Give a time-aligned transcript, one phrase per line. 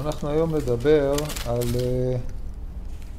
[0.00, 1.14] אנחנו היום נדבר
[1.46, 2.18] על uh,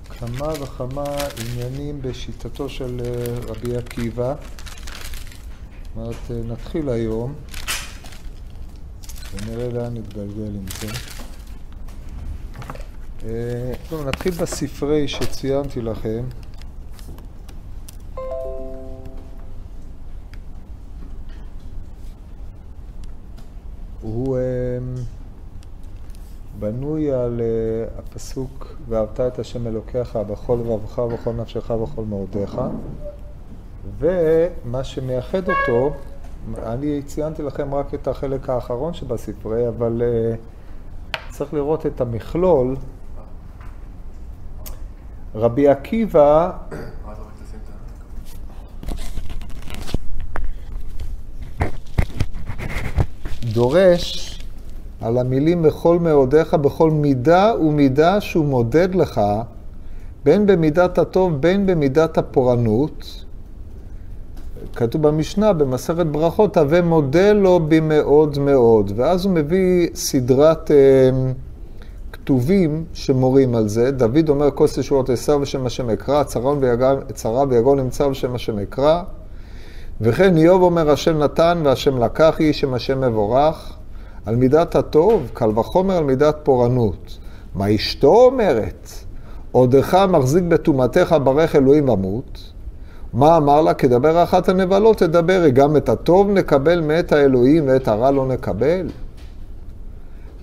[0.10, 1.04] כמה וכמה
[1.38, 4.36] עניינים בשיטתו של uh, רבי עקיבא.
[4.36, 7.34] זאת אומרת, uh, נתחיל היום
[9.34, 10.88] ונראה לאן נתגלגל עם זה.
[13.20, 13.24] Uh,
[13.90, 16.24] טוב, נתחיל בספרי שציינתי לכם.
[28.30, 32.62] הפסוק ואהבת את השם אלוקיך בכל לבבך ובכל נפשך ובכל מאודיך
[34.00, 35.92] ומה שמייחד אותו,
[36.64, 42.76] אני ציינתי לכם רק את החלק האחרון שבספרי, אבל uh, צריך לראות את המכלול.
[45.36, 46.52] רבי עקיבא
[53.54, 54.39] דורש
[55.02, 59.22] על המילים בכל מאודיך, בכל מידה ומידה שהוא מודד לך,
[60.24, 63.26] בין במידת הטוב, בין במידת הפורענות.
[64.76, 68.92] כתוב במשנה, במסכת ברכות, הווה מודה לו במאוד מאוד.
[68.96, 70.78] ואז הוא מביא סדרת אה,
[72.12, 73.92] כתובים שמורים על זה.
[73.92, 76.24] דוד אומר, כוס ישועות אסר בשם השם אקרא,
[77.14, 79.04] צרה ויגון נמצא בשם השם אקרא.
[80.02, 83.79] וכן איוב אומר, השם נתן והשם לקח, היא שם השם מבורך.
[84.30, 87.18] על מידת הטוב, קל וחומר על מידת פורענות.
[87.56, 88.90] מה אשתו אומרת?
[89.52, 92.40] עודך מחזיק בטומאתך ברך אלוהים אמות.
[93.14, 93.74] מה אמר לה?
[93.74, 98.88] כדבר אחת הנבלות תדברי, גם את הטוב נקבל מאת האלוהים ואת הרע לא נקבל.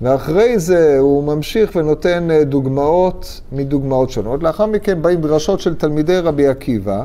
[0.03, 4.43] ואחרי זה הוא ממשיך ונותן אה, דוגמאות מדוגמאות שונות.
[4.43, 7.05] לאחר מכן באים דרשות של תלמידי רבי עקיבא,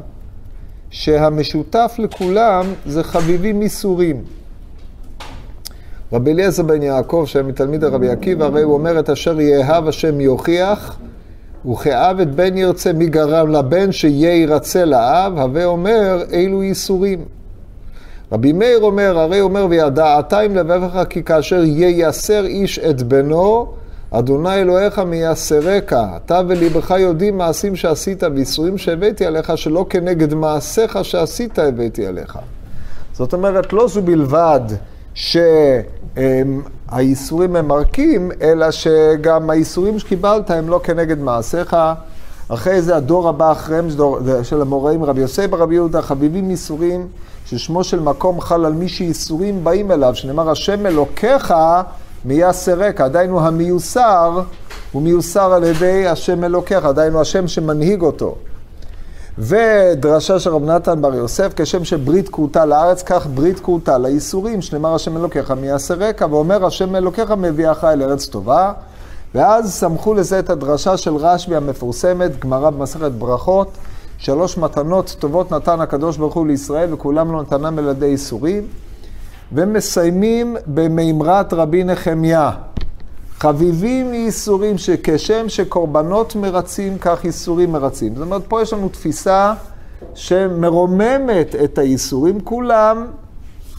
[0.89, 4.41] שהמשותף לכולם זה חביבים מסורים.
[6.14, 10.22] רבי אליעזר בן יעקב, שהיה מתלמיד הרבי עקיבא, הרי הוא אומר את אשר יאהב השם
[10.22, 10.98] יוכיח,
[11.72, 17.26] וכאב את בן ירצה מי גרם לבן שיהיה ירצה לאב, הווה אומר אילו ייסורים.
[18.32, 23.67] רבי מאיר אומר, הרי אומר וידעת עם לבבך כי כאשר ייסר איש את בנו,
[24.11, 31.60] אדוני אלוהיך מייסרך, אתה וליבך יודעים מעשים שעשית ואיסורים שהבאתי עליך, שלא כנגד מעשיך שעשית
[31.60, 32.38] הבאתי עליך.
[33.14, 34.61] זאת אומרת, לא זו בלבד
[35.14, 36.61] שהאיסורים הם
[37.67, 41.76] מרקים, אלא שגם האיסורים שקיבלת הם לא כנגד מעשיך.
[42.48, 43.88] אחרי זה הדור הבא אחריהם
[44.44, 47.08] של המוראים, רבי יוסי ברבי יהודה, חביבים איסורים,
[47.45, 51.54] ששמו של מקום חל על מי שאיסורים באים אליו, שנאמר השם אלוקיך
[52.26, 54.42] מייסרק, הוא המיוסר,
[54.92, 58.36] הוא מיוסר על ידי השם אלוקיך, הוא השם שמנהיג אותו.
[59.37, 64.95] ודרשה של רב נתן בר יוסף, כשם שברית כרותה לארץ, כך ברית כרותה לאיסורים, שנאמר
[64.95, 68.73] השם אלוקיך מי יעשה רקע, ואומר השם אלוקיך מביאך אל ארץ טובה.
[69.36, 73.67] ואז סמכו לזה את הדרשה של רשב"י המפורסמת, גמרא במסכת ברכות,
[74.17, 78.64] שלוש מתנות טובות נתן הקדוש ברוך הוא לישראל, וכולם לא נתנם על ידי איסורים.
[79.53, 82.52] ומסיימים במימרת רבי נחמיה.
[83.41, 88.15] חביבים מייסורים שכשם שקורבנות מרצים, כך ייסורים מרצים.
[88.15, 89.53] זאת אומרת, פה יש לנו תפיסה
[90.13, 93.05] שמרוממת את הייסורים כולם,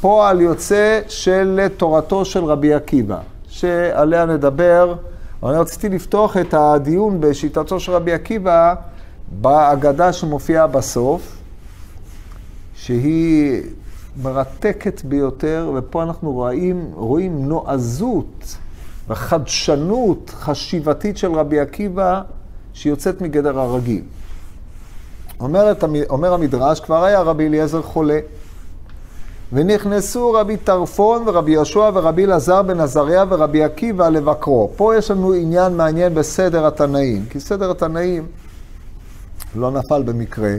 [0.00, 3.18] פועל יוצא של תורתו של רבי עקיבא,
[3.48, 4.94] שעליה נדבר.
[5.42, 8.74] אני רציתי לפתוח את הדיון בשיטתו של רבי עקיבא
[9.40, 11.36] בהגדה שמופיעה בסוף,
[12.74, 13.62] שהיא
[14.22, 18.56] מרתקת ביותר, ופה אנחנו רואים, רואים נועזות.
[19.12, 22.22] וחדשנות חשיבתית של רבי עקיבא
[22.72, 24.02] שיוצאת מגדר הרגיל.
[25.40, 28.18] אומרת, אומר המדרש, כבר היה רבי אליעזר חולה,
[29.52, 34.70] ונכנסו רבי טרפון ורבי יהושע ורבי אלעזר בן עזריה ורבי עקיבא לבקרו.
[34.76, 38.26] פה יש לנו עניין מעניין בסדר התנאים, כי סדר התנאים
[39.56, 40.54] לא נפל במקרה.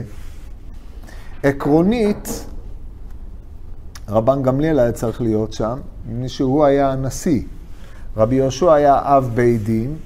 [1.42, 2.46] עקרונית,
[4.08, 5.78] רבן גמליאל היה צריך להיות שם,
[6.08, 7.42] מפני שהוא היה הנשיא.
[8.16, 9.96] רבי יהושע היה אב בית דין,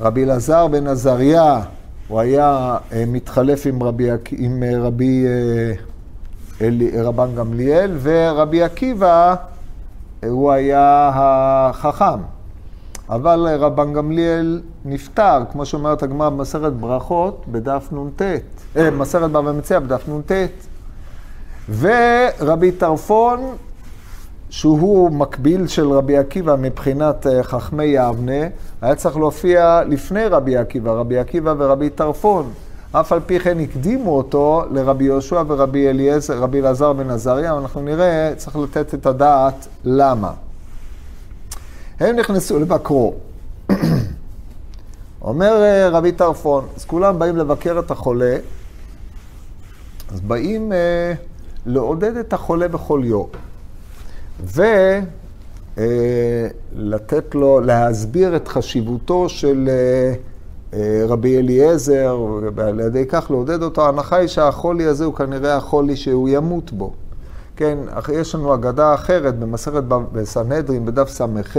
[0.00, 1.60] רבי אלעזר בן עזריה,
[2.08, 5.72] הוא היה אה, מתחלף עם רבי, עם אה, רבי אה,
[6.66, 9.34] אלי, רבן גמליאל, ורבי עקיבא,
[10.24, 12.20] הוא היה החכם.
[13.10, 18.22] אבל רבן גמליאל נפטר, כמו שאומרת הגמרא במסכת ברכות, בדף נ"ט,
[18.76, 20.32] אה, מסכת בבא מציע בדף נ"ט.
[21.78, 23.40] ורבי טרפון
[24.50, 28.46] שהוא מקביל של רבי עקיבא מבחינת אה, חכמי יבנה,
[28.82, 32.52] היה צריך להופיע לפני רבי עקיבא, רבי עקיבא ורבי טרפון.
[32.92, 37.82] אף על פי כן הקדימו אותו לרבי יהושע ורבי אליעזר, רבי אלעזר בן עזריה, ואנחנו
[37.82, 40.32] נראה, צריך לתת את הדעת למה.
[42.00, 43.14] הם נכנסו לבקרו.
[45.22, 48.36] אומר אה, רבי טרפון, אז כולם באים לבקר את החולה,
[50.12, 51.12] אז באים אה,
[51.66, 53.26] לעודד את החולה בכל יום.
[54.46, 55.82] ולתת
[57.34, 60.14] אה, לו, להסביר את חשיבותו של אה,
[60.78, 62.18] אה, רבי אליעזר,
[62.54, 63.86] ועל ידי כך לעודד אותו.
[63.86, 66.92] ההנחה היא שהחולי הזה הוא כנראה החולי שהוא ימות בו.
[67.56, 67.78] כן,
[68.14, 69.82] יש לנו אגדה אחרת במסכת
[70.12, 71.56] בסנהדרין, בדף ס"ח,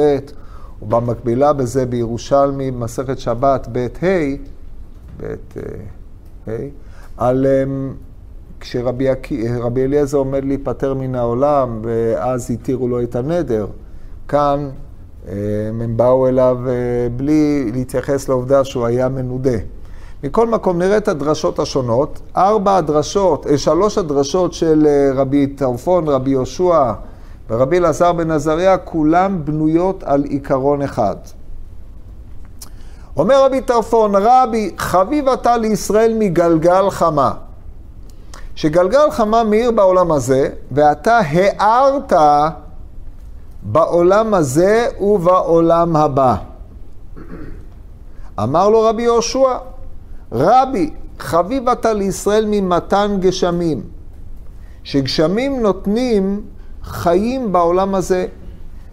[0.82, 4.36] ובמקבילה בזה בירושלמי, במסכת שבת ב' ה',
[5.18, 5.36] ב'
[6.48, 6.52] ה',
[7.18, 7.46] על
[8.60, 13.68] כשרבי אליעזר עומד להיפטר מן העולם, ואז התירו לו את הנדר.
[14.28, 14.70] כאן
[15.28, 16.74] אמ, הם באו אליו אה,
[17.16, 19.58] בלי להתייחס לעובדה שהוא היה מנודה.
[20.24, 22.20] מכל מקום נראה את הדרשות השונות.
[22.38, 26.94] ארבע הדרשות, אה, שלוש הדרשות של אה, רבי טרפון, רבי יהושע
[27.50, 31.16] ורבי אלעזר בן עזריה, כולן בנויות על עיקרון אחד.
[33.18, 37.32] אומר רבי טרפון, רבי, חביב אתה לישראל מגלגל חמה.
[38.60, 42.14] שגלגל חמה מאיר בעולם הזה, ואתה הארת
[43.64, 46.36] בעולם הזה ובעולם הבא.
[48.44, 49.58] אמר לו רבי יהושע,
[50.32, 53.82] רבי, חביב אתה לישראל ממתן גשמים,
[54.84, 56.42] שגשמים נותנים
[56.84, 58.28] חיים בעולם הזה,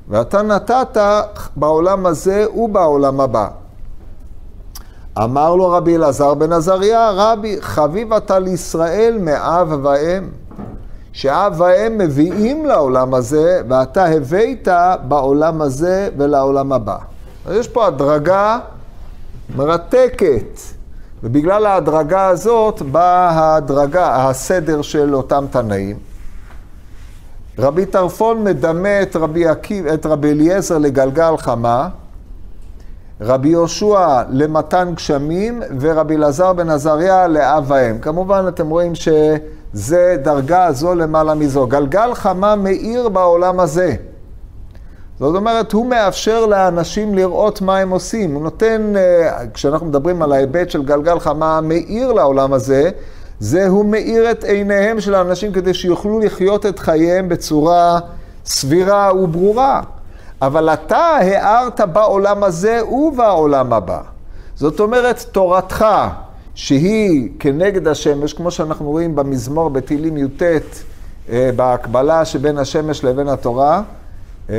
[0.09, 0.97] ואתה נתת
[1.57, 3.49] בעולם הזה ובעולם הבא.
[5.19, 10.29] אמר לו רבי אלעזר בן עזריה, רבי, חביב אתה לישראל מאב ואם,
[11.13, 14.69] שאב ואם מביאים לעולם הזה, ואתה הבאת
[15.09, 16.97] בעולם הזה ולעולם הבא.
[17.47, 18.59] אז יש פה הדרגה
[19.57, 20.61] מרתקת.
[21.23, 25.97] ובגלל ההדרגה הזאת באה ההדרגה, הסדר של אותם תנאים.
[27.59, 31.89] רבי טרפון מדמה את רבי, עקיב, את רבי אליעזר לגלגל חמה,
[33.21, 37.99] רבי יהושע למתן גשמים ורבי אלעזר בן עזריה לאב ואם.
[37.99, 41.67] כמובן אתם רואים שזה דרגה זו למעלה מזו.
[41.67, 43.95] גלגל חמה מאיר בעולם הזה.
[45.19, 48.35] זאת אומרת, הוא מאפשר לאנשים לראות מה הם עושים.
[48.35, 52.91] הוא נותן, אה, כשאנחנו מדברים על ההיבט של גלגל חמה מאיר לעולם הזה,
[53.41, 57.99] זה הוא מאיר את עיניהם של האנשים כדי שיוכלו לחיות את חייהם בצורה
[58.47, 59.81] סבירה וברורה.
[60.43, 64.01] אבל אתה הארת בעולם הזה ובעולם הבא.
[64.55, 65.85] זאת אומרת, תורתך,
[66.55, 70.43] שהיא כנגד השמש, כמו שאנחנו רואים במזמור בתהילים י"ט,
[71.29, 73.83] אה, בהקבלה שבין השמש לבין התורה,
[74.49, 74.55] אמ,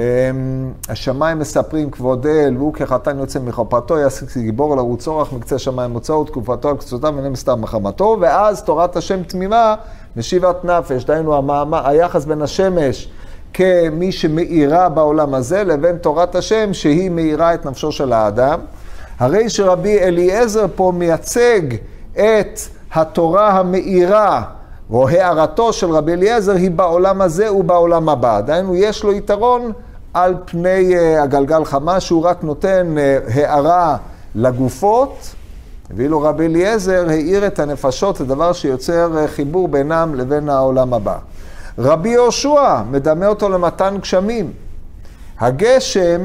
[0.90, 6.24] השמיים מספרים כבוד אל, והוא כחתן יוצא מחופתו, יעסיק גיבור לרוץ אורח מקצה שמיים מוצאו,
[6.24, 9.76] תקופתו על קצותיו ואינם סתם מחמתו, ואז תורת השם תמימה,
[10.16, 11.36] משיבת נפש, דהיינו
[11.72, 13.10] היחס בין השמש
[13.54, 18.60] כמי שמאירה בעולם הזה, לבין תורת השם שהיא מאירה את נפשו של האדם.
[19.20, 21.62] הרי שרבי אליעזר פה מייצג
[22.14, 22.60] את
[22.94, 24.44] התורה המאירה
[24.92, 28.42] או הערתו של רבי אליעזר היא בעולם הזה ובעולם הבא.
[28.42, 29.72] דהיינו, יש לו יתרון
[30.14, 33.98] על פני uh, הגלגל חמה, שהוא רק נותן uh, הערה
[34.36, 35.36] לגופות,
[35.96, 41.18] ואילו רבי אליעזר האיר את הנפשות, זה דבר שיוצר uh, חיבור בינם לבין העולם הבא.
[41.78, 44.52] רבי יהושע מדמה אותו למתן גשמים.
[45.40, 46.22] הגשם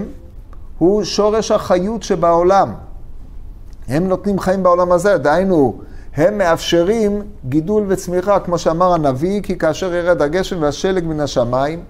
[0.79, 2.73] הוא שורש החיות שבעולם.
[3.89, 5.81] הם נותנים חיים בעולם הזה, דהיינו,
[6.17, 11.83] הם מאפשרים גידול וצמיחה, כמו שאמר הנביא, כי כאשר ירד הגשם והשלג מן השמיים,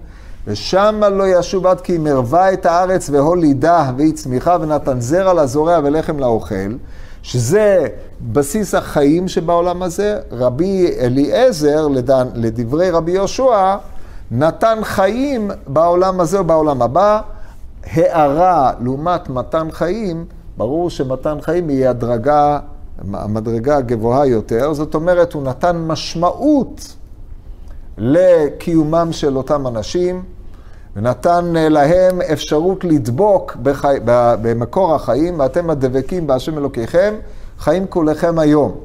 [0.47, 6.19] ושמה לא ישוב עד כי מרווה את הארץ והולידה והיא צמיחה ונתן זרע לזורע ולחם
[6.19, 6.75] לאוכל,
[7.23, 7.87] שזה
[8.21, 10.19] בסיס החיים שבעולם הזה.
[10.31, 11.87] רבי אליעזר,
[12.35, 13.75] לדברי רבי יהושע,
[14.31, 17.21] נתן חיים בעולם הזה ובעולם הבא.
[17.85, 20.25] הערה לעומת מתן חיים,
[20.57, 22.59] ברור שמתן חיים היא הדרגה
[23.13, 26.95] המדרגה הגבוהה יותר, זאת אומרת, הוא נתן משמעות
[27.97, 30.23] לקיומם של אותם אנשים,
[30.95, 33.97] ונתן להם אפשרות לדבוק בחי...
[34.41, 37.13] במקור החיים, ואתם הדבקים בהשם אלוקיכם,
[37.59, 38.75] חיים כולכם היום.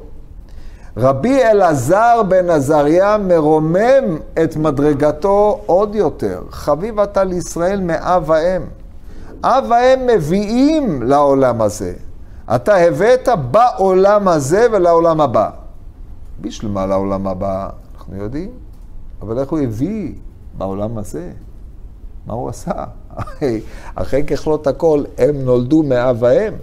[0.97, 6.41] רבי אלעזר בן עזריה מרומם את מדרגתו עוד יותר.
[6.49, 8.61] חביב אתה לישראל מאב ואם.
[9.43, 11.93] אב ואם מביאים לעולם הזה.
[12.55, 15.49] אתה הבאת בעולם הזה ולעולם הבא.
[16.41, 18.49] בשביל מה לעולם הבא, אנחנו יודעים,
[19.21, 20.13] אבל איך הוא הביא
[20.57, 21.31] בעולם הזה?
[22.29, 22.71] מה הוא עשה?
[23.95, 26.53] אחרי ככלות הכל, הם נולדו מאב ואם.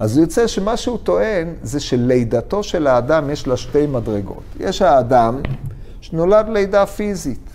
[0.00, 4.42] אז יוצא שמה שהוא טוען זה שלידתו של האדם יש לה שתי מדרגות.
[4.60, 5.40] יש האדם
[6.00, 7.50] שנולד לידה פיזית,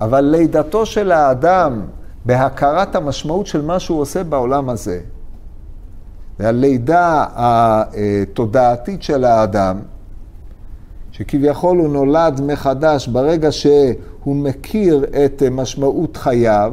[0.00, 1.82] אבל לידתו של האדם
[2.24, 5.00] בהכרת המשמעות של מה שהוא עושה בעולם הזה,
[6.38, 9.80] והלידה התודעתית של האדם,
[11.12, 16.72] שכביכול הוא נולד מחדש ברגע שהוא מכיר את משמעות חייו,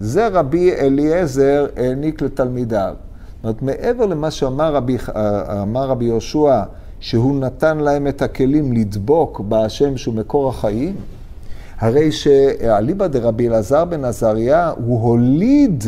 [0.00, 2.94] זה רבי אליעזר העניק לתלמידיו.
[3.34, 4.96] זאת אומרת, מעבר למה שאמר רבי,
[5.62, 6.62] אמר רבי יהושע,
[7.00, 10.94] שהוא נתן להם את הכלים לדבוק בהשם שהוא מקור החיים,
[11.78, 15.84] הרי שאליבא דרבי אלעזר בן עזריה, הוא הוליד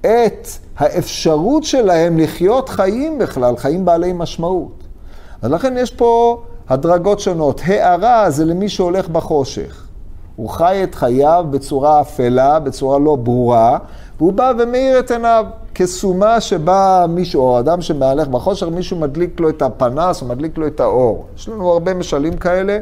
[0.00, 4.82] את האפשרות שלהם לחיות חיים בכלל, חיים בעלי משמעות.
[5.42, 7.60] אז לכן יש פה הדרגות שונות.
[7.64, 9.86] הערה זה למי שהולך בחושך.
[10.36, 13.78] הוא חי את חייו בצורה אפלה, בצורה לא ברורה,
[14.18, 15.46] והוא בא ומאיר את עיניו.
[15.74, 20.66] כסומה שבה מישהו, או אדם שמהלך בחושך, מישהו מדליק לו את הפנס או מדליק לו
[20.66, 21.26] את האור.
[21.36, 22.78] יש לנו הרבה משלים כאלה.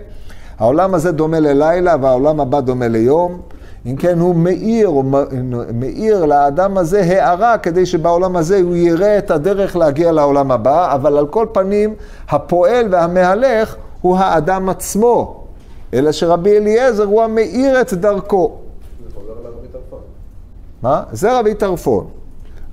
[0.59, 3.41] העולם הזה דומה ללילה והעולם הבא דומה ליום.
[3.87, 5.05] אם כן, הוא מאיר, הוא
[5.75, 11.19] מאיר לאדם הזה הערה כדי שבעולם הזה הוא יראה את הדרך להגיע לעולם הבא, אבל
[11.19, 11.95] על כל פנים,
[12.29, 15.45] הפועל והמהלך הוא האדם עצמו,
[15.95, 18.57] אלא שרבי אליעזר הוא המאיר את דרכו.
[20.83, 21.03] מה?
[21.13, 22.07] זה רבי טרפון.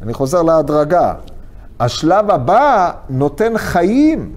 [0.02, 1.14] אני חוזר להדרגה.
[1.80, 4.34] השלב הבא נותן חיים.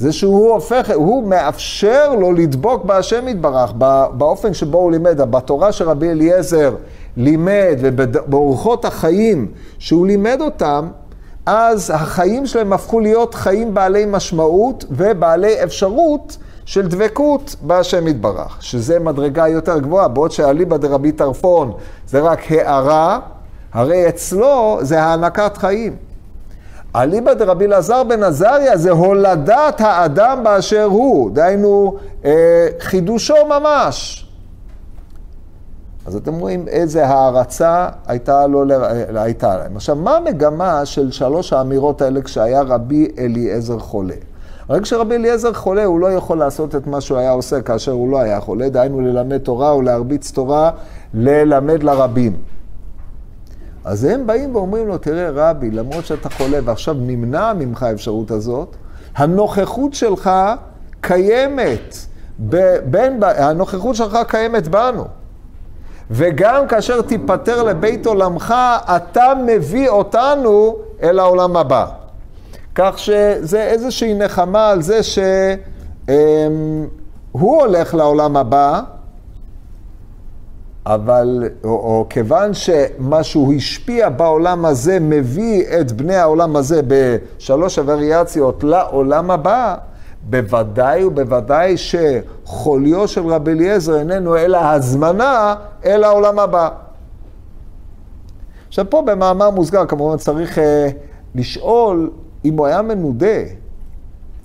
[0.00, 3.72] זה שהוא הופך, הוא מאפשר לו לדבוק בהשם יתברך,
[4.12, 5.20] באופן שבו הוא לימד.
[5.20, 6.74] בתורה שרבי אליעזר
[7.16, 9.46] לימד ובאורחות החיים
[9.78, 10.88] שהוא לימד אותם,
[11.46, 18.98] אז החיים שלהם הפכו להיות חיים בעלי משמעות ובעלי אפשרות של דבקות בהשם יתברך, שזה
[18.98, 21.72] מדרגה יותר גבוהה, בעוד שאליבא דרבי טרפון
[22.06, 23.18] זה רק הערה,
[23.72, 26.09] הרי אצלו זה הענקת חיים.
[26.96, 34.26] אליבא דרבי אלעזר בן עזריה זה הולדת האדם באשר הוא, דהיינו אה, חידושו ממש.
[36.06, 38.64] אז אתם רואים איזה הערצה הייתה, לו,
[39.14, 39.76] הייתה להם.
[39.76, 44.14] עכשיו, מה המגמה של שלוש האמירות האלה כשהיה רבי אליעזר חולה?
[44.70, 48.10] רק כשרבי אליעזר חולה, הוא לא יכול לעשות את מה שהוא היה עושה כאשר הוא
[48.10, 50.70] לא היה חולה, דהיינו ללמד תורה או להרביץ תורה,
[51.14, 52.36] ללמד לרבים.
[53.84, 58.76] אז הם באים ואומרים לו, תראה רבי, למרות שאתה חולה ועכשיו נמנע ממך האפשרות הזאת,
[59.16, 60.30] הנוכחות שלך
[61.00, 61.96] קיימת,
[62.84, 65.04] בין, הנוכחות שלך קיימת בנו.
[66.10, 68.54] וגם כאשר תיפטר לבית עולמך,
[68.96, 71.86] אתה מביא אותנו אל העולם הבא.
[72.74, 75.22] כך שזה איזושהי נחמה על זה שהוא
[77.60, 78.80] הולך לעולם הבא,
[80.86, 87.78] אבל, או, או כיוון שמה שהוא השפיע בעולם הזה מביא את בני העולם הזה בשלוש
[87.78, 89.76] הווריאציות לעולם הבא,
[90.22, 96.68] בוודאי ובוודאי שחוליו של רבי אליעזר איננו אלא הזמנה אל העולם הבא.
[98.68, 100.60] עכשיו פה במאמר מוסגר כמובן צריך uh,
[101.34, 102.10] לשאול
[102.44, 103.40] אם הוא היה מנודה.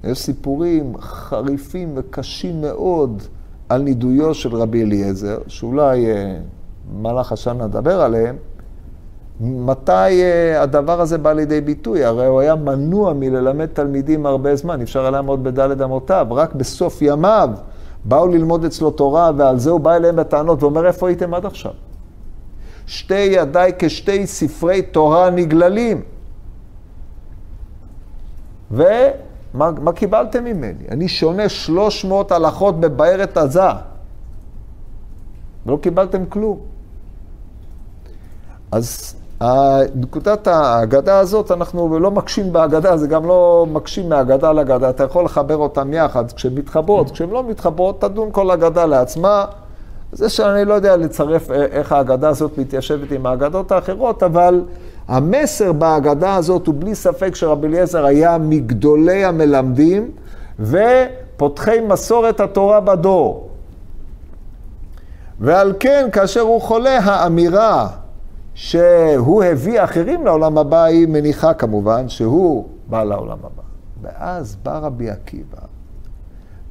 [0.03, 3.23] יש סיפורים חריפים וקשים מאוד
[3.69, 6.37] על נידויו של רבי אליעזר, שאולי אה,
[6.93, 8.35] במהלך השנה נדבר עליהם,
[9.41, 9.91] מתי
[10.23, 12.03] אה, הדבר הזה בא לידי ביטוי?
[12.03, 17.01] הרי הוא היה מנוע מללמד תלמידים הרבה זמן, אפשר היה לעמוד בדלת אמותיו, רק בסוף
[17.01, 17.49] ימיו
[18.05, 21.71] באו ללמוד אצלו תורה, ועל זה הוא בא אליהם בטענות ואומר, איפה הייתם עד עכשיו?
[22.87, 26.01] שתי ידיי כשתי ספרי תורה נגללים.
[28.71, 28.83] ו...
[29.55, 30.83] מה, מה קיבלתם ממני?
[30.91, 33.61] אני שונה 300 הלכות בבארת עזה.
[35.65, 36.59] ולא קיבלתם כלום.
[38.71, 39.15] אז
[39.95, 44.89] נקודת ההגדה הזאת, אנחנו לא מקשים בהגדה, זה גם לא מקשים מהגדה להגדה.
[44.89, 49.45] אתה יכול לחבר אותם יחד כשהן מתחברות, כשהן לא מתחברות, תדון כל הגדה לעצמה.
[50.11, 54.61] זה שאני לא יודע לצרף איך ההגדה הזאת מתיישבת עם ההגדות האחרות, אבל
[55.07, 60.11] המסר בהגדה הזאת הוא בלי ספק שרבי אליעזר היה מגדולי המלמדים
[60.59, 63.49] ופותחי מסורת התורה בדור.
[65.39, 67.87] ועל כן, כאשר הוא חולה, האמירה
[68.53, 73.63] שהוא הביא אחרים לעולם הבא, היא מניחה כמובן שהוא בא לעולם הבא.
[74.01, 75.57] ואז בא רבי עקיבא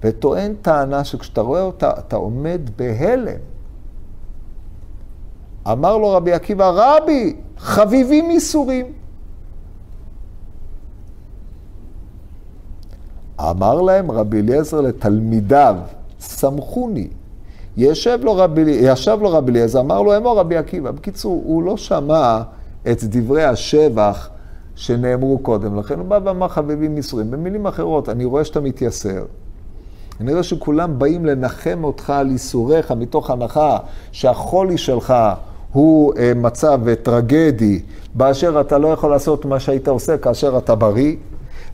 [0.05, 3.54] וטוען טענה שכשאתה רואה אותה, אתה עומד בהלם.
[5.73, 8.87] אמר לו רבי עקיבא, רבי, חביבים ייסורים.
[13.41, 15.77] אמר להם רבי אליעזר לתלמידיו,
[16.21, 17.09] סמכוני.
[17.77, 20.91] ישב לו רבי, ישב לו רבי אליעזר, אמר לו, אמור רבי עקיבא.
[20.91, 22.43] בקיצור, הוא לא שמע
[22.91, 24.31] את דברי השבח
[24.75, 27.31] שנאמרו קודם לכן, הוא בא ואמר חביבים ייסורים.
[27.31, 29.25] במילים אחרות, אני רואה שאתה מתייסר.
[30.21, 33.79] אני רואה שכולם באים לנחם אותך על ייסוריך מתוך הנחה
[34.13, 35.15] שהחולי שלך
[35.75, 37.81] הוא אה, מצב טרגדי,
[38.15, 41.17] באשר אתה לא יכול לעשות מה שהיית עושה כאשר אתה בריא.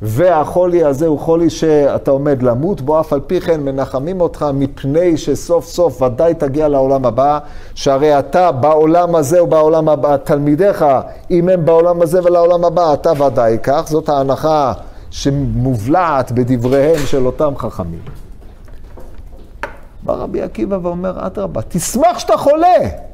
[0.03, 5.17] והחולי הזה הוא חולי שאתה עומד למות בו, אף על פי כן מנחמים אותך מפני
[5.17, 7.39] שסוף סוף ודאי תגיע לעולם הבא,
[7.75, 10.85] שהרי אתה בעולם הזה ובעולם הבא, תלמידיך,
[11.31, 14.73] אם הם בעולם הזה ולעולם הבא, אתה ודאי כך, זאת ההנחה
[15.11, 18.03] שמובלעת בדבריהם של אותם חכמים.
[20.03, 23.10] בא רבי עקיבא ואומר, אדרבה, תשמח שאתה חולה.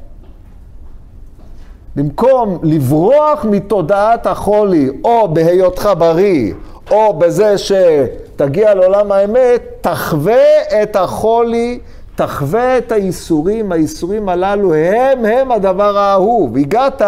[1.97, 6.53] במקום לברוח מתודעת החולי, או בהיותך בריא,
[6.91, 11.79] או בזה שתגיע לעולם האמת, תחווה את החולי,
[12.15, 16.57] תחווה את הייסורים, הייסורים הללו הם הם הדבר האהוב.
[16.57, 17.01] הגעת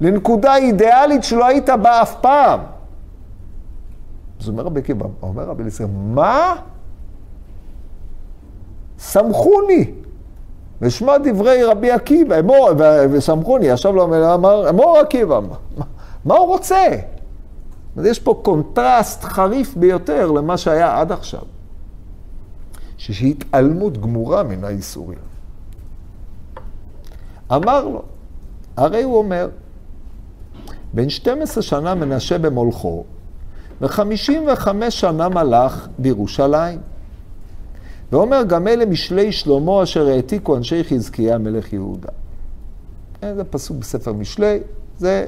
[0.00, 2.60] לנקודה אידיאלית שלא היית בה אף פעם.
[4.40, 6.54] אז אומר רבי עקיבא, אומר רבי אליסר, מה?
[8.98, 9.92] סמכוני.
[10.82, 12.36] ושמע דברי רבי עקיבא,
[13.10, 15.84] וסמכוני, ישב לו, אמר, אמור עקיבא, מה,
[16.24, 16.86] מה הוא רוצה?
[17.96, 21.42] אז יש פה קונטרסט חריף ביותר למה שהיה עד עכשיו.
[22.98, 25.18] שיש התעלמות גמורה מן האיסורים.
[27.52, 28.02] אמר לו,
[28.76, 29.48] הרי הוא אומר,
[30.92, 33.04] בן 12 שנה מנשה במולכו,
[33.80, 36.78] ו-55 שנה מלך בירושלים.
[38.12, 42.08] ואומר, גם אלה משלי שלמה אשר העתיקו אנשי חזקיה מלך יהודה.
[43.22, 44.58] זה פסוק בספר משלי,
[44.98, 45.26] זה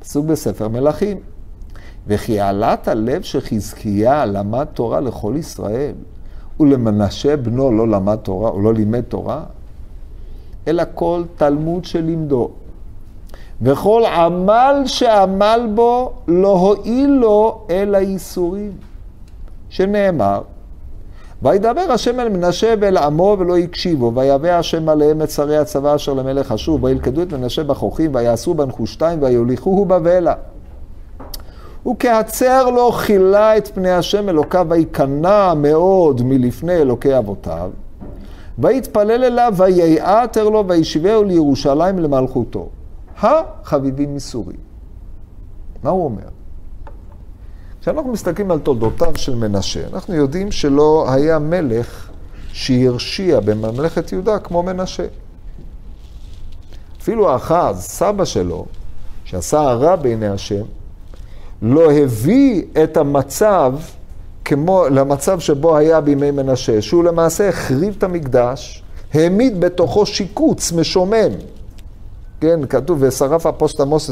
[0.00, 1.20] פסוק בספר מלכים.
[2.06, 5.94] וכי העלת הלב שחזקיה למד תורה לכל ישראל,
[6.60, 9.44] ולמנשה בנו לא למד תורה, או לא לימד תורה,
[10.68, 12.50] אלא כל תלמוד שלימדו.
[13.62, 18.72] וכל עמל שעמל בו לא הועיל לו אלא ייסורים.
[19.68, 20.42] שנאמר,
[21.42, 26.14] וידבר השם אל מנשה ואל עמו ולא הקשיבו, ויבא השם עליהם את שרי הצבא אשר
[26.14, 30.34] למלך אשור, וילכדו את מנשה בחוכים, ויעשו בנחושתיים, ויוליכוהו בבלה.
[31.90, 37.70] וכהצר לו חילה את פני השם אלוקיו, וייכנע מאוד מלפני אלוקי אבותיו,
[38.58, 42.68] ויתפלל אליו, ויעתר לו, וישבהו לירושלים למלכותו.
[43.20, 44.58] החביבים מסורים.
[45.82, 46.41] מה הוא אומר?
[47.82, 52.10] כשאנחנו מסתכלים על תולדותיו של מנשה, אנחנו יודעים שלא היה מלך
[52.52, 55.06] שהרשיע בממלכת יהודה כמו מנשה.
[57.02, 58.66] אפילו אחז, סבא שלו,
[59.24, 60.62] שעשה הרע בעיני השם,
[61.62, 63.74] לא הביא את המצב
[64.44, 68.82] כמו, למצב שבו היה בימי מנשה, שהוא למעשה החריב את המקדש,
[69.14, 71.32] העמיד בתוכו שיקוץ משומם.
[72.40, 74.10] כן, כתוב, ושרף הפוסט עמוס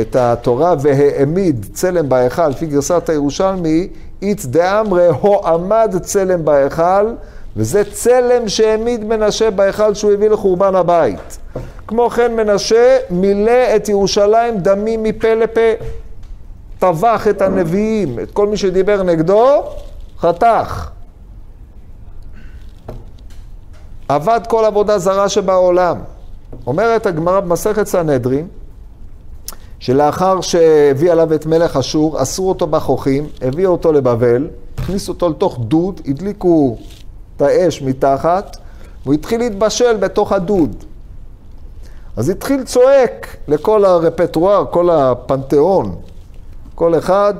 [0.00, 3.88] את התורה והעמיד צלם בהיכל, לפי גרסת הירושלמי,
[4.22, 7.14] איץ דאמרי הו עמד צלם בהיכל,
[7.56, 11.38] וזה צלם שהעמיד מנשה בהיכל שהוא הביא לחורבן הבית.
[11.86, 15.60] כמו כן מנשה מילא את ירושלים דמים מפה לפה.
[16.78, 19.62] טבח את הנביאים, את כל מי שדיבר נגדו,
[20.18, 20.90] חתך.
[24.08, 25.96] עבד כל עבודה זרה שבעולם.
[26.66, 28.48] אומרת הגמרא במסכת סנהדרין,
[29.80, 35.58] שלאחר שהביא עליו את מלך אשור, אסרו אותו בחוכים, הביאו אותו לבבל, הכניסו אותו לתוך
[35.60, 36.76] דוד, הדליקו
[37.36, 38.56] את האש מתחת,
[39.02, 40.84] והוא התחיל להתבשל בתוך הדוד.
[42.16, 45.94] אז התחיל צועק לכל הרפטואר, כל הפנתיאון,
[46.74, 47.34] כל אחד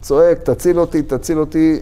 [0.00, 1.78] צועק, תציל אותי, תציל אותי.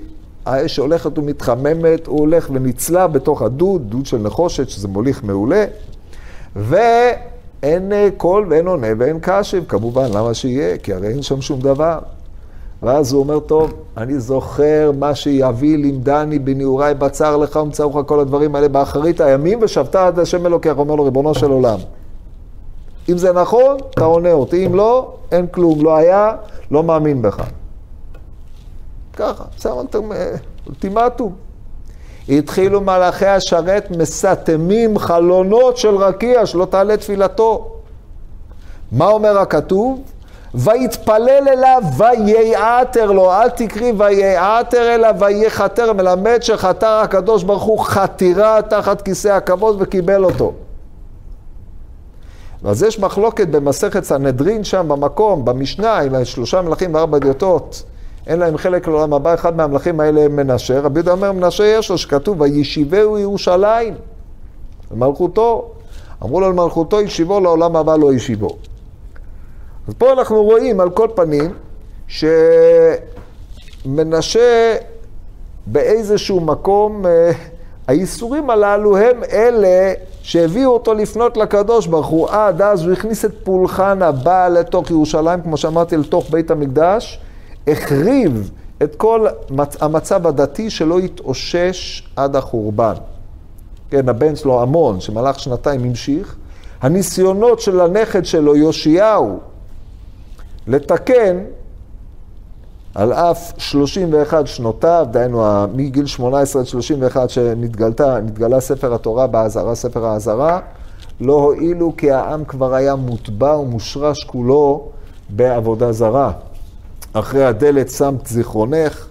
[0.47, 5.65] האש הולכת ומתחממת, הוא הולך ונצלה בתוך הדוד, דוד של נחושת, שזה מוליך מעולה.
[7.65, 10.79] ואין קול ואין עונה ואין קשב, כמובן, למה שיהיה?
[10.79, 11.99] כי הרי אין שם שום דבר.
[12.83, 18.55] ואז הוא אומר, טוב, אני זוכר מה שיביא לימדני בנעוריי בצר לך ומצאוך כל הדברים
[18.55, 21.79] האלה באחרית הימים, ושבתה עד השם אלוקיך, אומר לו, ריבונו של עולם.
[23.09, 26.33] אם זה נכון, אתה עונה אותי, אם לא, אין כלום, לא היה,
[26.71, 27.47] לא מאמין בך.
[29.17, 29.71] ככה, שם
[30.67, 31.44] אולטימטום.
[32.29, 37.71] התחילו מלאכי השרת מסתמים חלונות של רקיע, שלא תעלה תפילתו.
[38.93, 40.01] מה אומר הכתוב?
[40.55, 48.63] ויתפלל אליו וייעתר לו, אל תקרי וייעתר אליו וייחתר, מלמד שחתר הקדוש ברוך הוא חתירה
[48.63, 50.53] תחת כיסא הכבוד וקיבל אותו.
[52.65, 57.83] אז יש מחלוקת במסכת סנהדרין שם במקום, במשנה, עם שלושה מלכים וארבע דיוטות.
[58.27, 60.81] אין להם חלק לעולם הבא, אחד מהמלכים האלה הם מנשה.
[60.81, 63.95] רבי יהודה אומר, מנשה יש לו, שכתוב, וישיבהו ירושלים,
[64.91, 65.71] למלכותו.
[66.23, 68.57] אמרו לו למלכותו ישיבו, לעולם הבא לא ישיבו.
[69.89, 71.51] אז פה אנחנו רואים על כל פנים,
[73.85, 74.77] שמנשה
[75.67, 77.33] באיזשהו מקום, אה,
[77.87, 82.29] הייסורים הללו הם אלה שהביאו אותו לפנות לקדוש ברוך הוא.
[82.29, 87.21] עד אז הוא הכניס את פולחן הבא לתוך ירושלים, כמו שאמרתי, לתוך בית המקדש,
[87.67, 88.51] החריב
[88.83, 89.27] את כל
[89.81, 92.95] המצב הדתי שלא התאושש עד החורבן.
[93.91, 96.37] כן, הבן שלו, עמון, שמלך שנתיים המשיך.
[96.83, 99.39] הניסיונות של הנכד שלו, יאשיהו,
[100.67, 101.39] לתקן,
[102.95, 110.61] על אף 31 שנותיו, דהיינו מגיל 18 עד 31 שנתגלה ספר התורה באזהרה, ספר האזהרה,
[111.21, 114.89] לא הועילו כי העם כבר היה מוטבע ומושרש כולו
[115.29, 116.33] בעבודה זרה.
[117.15, 119.07] אחרי הדלת שמת זיכרונך,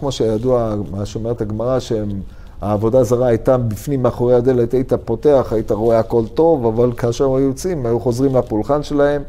[0.00, 5.98] כמו שידוע, מה שאומרת הגמרא, שהעבודה זרה הייתה בפנים מאחורי הדלת, היית פותח, היית רואה
[5.98, 9.22] הכל טוב, אבל כאשר היו יוצאים, היו חוזרים לפולחן שלהם.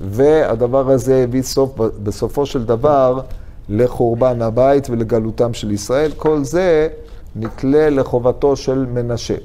[0.00, 1.70] והדבר הזה הביא סוף,
[2.02, 3.20] בסופו של דבר
[3.68, 6.10] לחורבן הבית ולגלותם של ישראל.
[6.16, 6.88] כל זה
[7.36, 9.36] נתלה לחובתו של מנשה.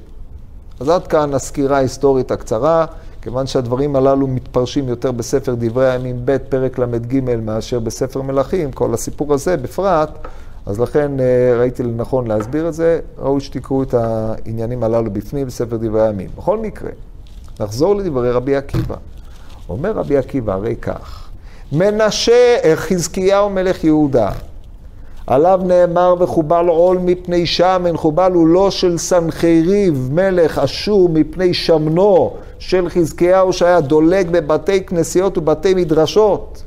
[0.80, 2.86] אז עד כאן הסקירה ההיסטורית הקצרה,
[3.26, 8.94] כיוון שהדברים הללו מתפרשים יותר בספר דברי הימים ב', פרק ל"ג, מאשר בספר מלכים, כל
[8.94, 10.10] הסיפור הזה בפרט,
[10.66, 15.78] אז לכן אה, ראיתי לנכון להסביר את זה, ראוי שתקראו את העניינים הללו בפנים בספר
[15.78, 16.30] דברי הימים.
[16.38, 16.90] בכל מקרה,
[17.60, 18.96] נחזור לדברי רבי עקיבא.
[19.70, 21.30] אומר רבי עקיבא הרי כך,
[21.72, 24.32] מנשה חזקיהו מלך יהודה,
[25.28, 32.34] עליו נאמר וחובל עול מפני שמן, חובל הוא לא של סנחריב מלך אשור מפני שמנו
[32.68, 36.64] של חזקיהו שהיה דולג בבתי כנסיות ובתי מדרשות.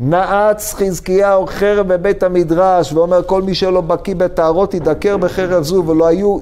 [0.00, 6.06] נעץ חזקיהו חרב בבית המדרש ואומר כל מי שלא בקיא בטהרות ידקר בחרב זו ולא
[6.06, 6.38] היו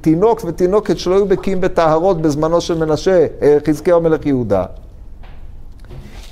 [0.00, 4.64] תינוק ותינוקת שלא היו בקיאים בטהרות בזמנו של מנשה, אה, חזקיהו מלך יהודה.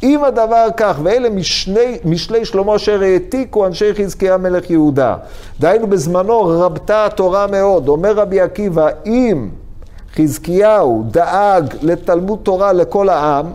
[0.02, 5.16] אם הדבר כך, ואלה משני, משלי שלמה אשר העתיקו אנשי חזקיה מלך יהודה.
[5.60, 7.88] דהיינו בזמנו רבתה התורה מאוד.
[7.88, 9.48] אומר רבי עקיבא, אם
[10.18, 13.52] חזקיהו דאג לתלמוד תורה לכל העם,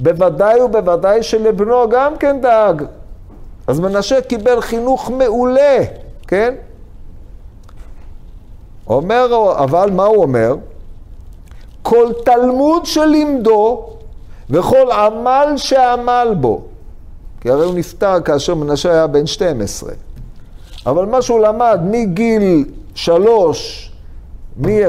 [0.00, 2.84] בוודאי ובוודאי שלבנו גם כן דאג.
[3.66, 5.78] אז מנשה קיבל חינוך מעולה,
[6.26, 6.54] כן?
[8.86, 10.56] אומר, אבל מה הוא אומר?
[11.82, 13.86] כל תלמוד שלימדו
[14.50, 16.62] וכל עמל שעמל בו.
[17.40, 19.92] כי הרי הוא נפטר כאשר מנשה היה בן 12.
[20.86, 23.90] אבל מה שהוא למד מגיל שלוש,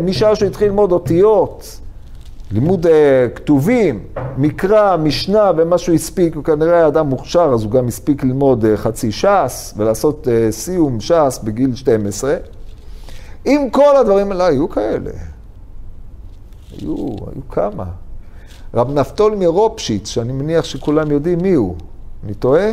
[0.02, 1.80] משעה שהוא התחיל ללמוד אותיות,
[2.52, 2.90] לימוד uh,
[3.36, 4.04] כתובים,
[4.38, 8.78] מקרא, משנה ומה שהוא הספיק, הוא כנראה אדם מוכשר, אז הוא גם הספיק ללמוד uh,
[8.78, 12.36] חצי ש"ס ולעשות uh, סיום ש"ס בגיל 12.
[13.46, 15.12] אם כל הדברים האלה היו כאלה,
[16.72, 17.86] היו, היו כמה.
[18.74, 21.76] רב נפתול מרופשיץ, שאני מניח שכולם יודעים מי הוא.
[22.24, 22.72] אני טועה?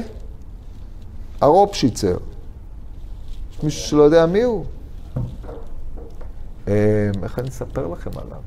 [1.41, 2.17] הרופשיצר.
[3.53, 4.65] יש מישהו שלא יודע מי הוא?
[6.73, 8.41] אמ, איך אני אספר לכם עליו?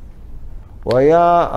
[0.83, 1.47] הוא היה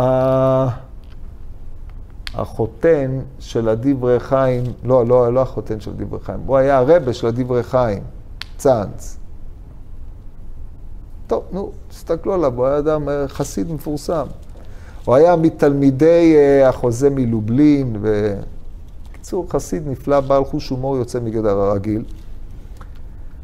[2.35, 7.26] החותן של הדברי חיים, לא, לא, לא החותן של הדברי חיים, הוא היה הרבה של
[7.26, 8.02] הדברי חיים,
[8.57, 9.18] צאנץ.
[11.26, 14.26] טוב, נו, תסתכלו עליו, הוא היה אדם אה, חסיד מפורסם.
[15.04, 22.04] הוא היה מתלמידי אה, החוזה מלובלין, ובקיצור, חסיד נפלא, בעל חוש הומור יוצא מגדר הרגיל,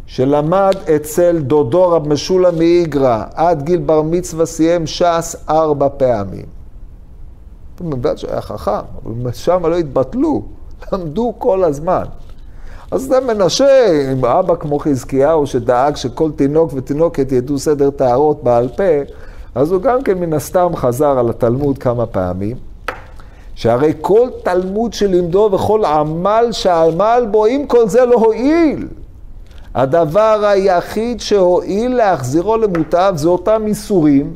[0.06, 6.46] שלמד אצל דודו רב משולם מאיגרא, עד גיל בר מצווה סיים ש"ס ארבע פעמים.
[7.80, 8.70] בגלל שהיה חכם,
[9.04, 10.42] אבל שם לא התבטלו,
[10.92, 12.04] למדו כל הזמן.
[12.90, 18.68] אז זה מנשה, עם אבא כמו חזקיהו, שדאג שכל תינוק ותינוקת ידעו סדר טהרות בעל
[18.68, 19.12] פה,
[19.54, 22.56] אז הוא גם כן מן הסתם חזר על התלמוד כמה פעמים,
[23.54, 28.86] שהרי כל תלמוד שלימדו וכל עמל שעמל בו, אם כל זה לא הועיל.
[29.74, 34.34] הדבר היחיד שהועיל להחזירו למוטב זה אותם איסורים.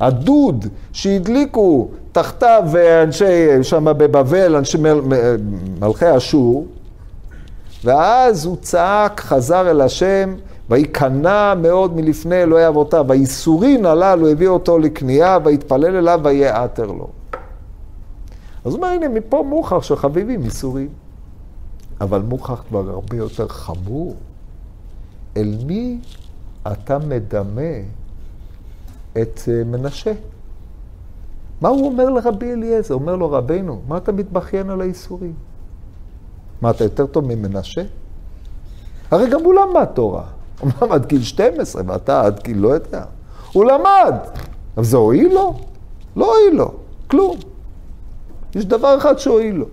[0.00, 2.64] הדוד שהדליקו תחתיו
[3.02, 5.00] אנשי, שם בבבל, אנשי מל,
[5.80, 6.66] מלכי אשור,
[7.84, 10.34] ואז הוא צעק, חזר אל השם,
[10.70, 13.04] וייכנע מאוד מלפני אלוהי אבותיו.
[13.08, 17.08] והייסורין הללו הביא אותו לכניעה, ויתפלל אליו ויעתר לו.
[18.64, 20.88] אז הוא אומר, הנה, מפה מוכח שחביבים ייסורים.
[22.00, 24.14] אבל מוכח כבר הרבה יותר חמור.
[25.36, 25.98] אל מי
[26.72, 27.72] אתה מדמה
[29.12, 30.12] את אה, מנשה?
[31.60, 32.94] מה הוא אומר לרבי אליעזר?
[32.94, 35.34] הוא אומר לו, רבנו, מה אתה מתבכיין על הייסורים?
[36.60, 37.82] מה, אתה יותר טוב ממנשה?
[39.10, 40.24] הרי גם הוא למד תורה.
[40.62, 43.04] אמנם עד גיל 12, ואתה עד גיל לא יודע.
[43.52, 44.14] הוא למד.
[44.76, 45.54] אבל זה הועיל לו?
[46.16, 46.74] לא הועיל לו,
[47.06, 47.36] כלום.
[48.54, 49.66] יש דבר אחד שהועיל לו.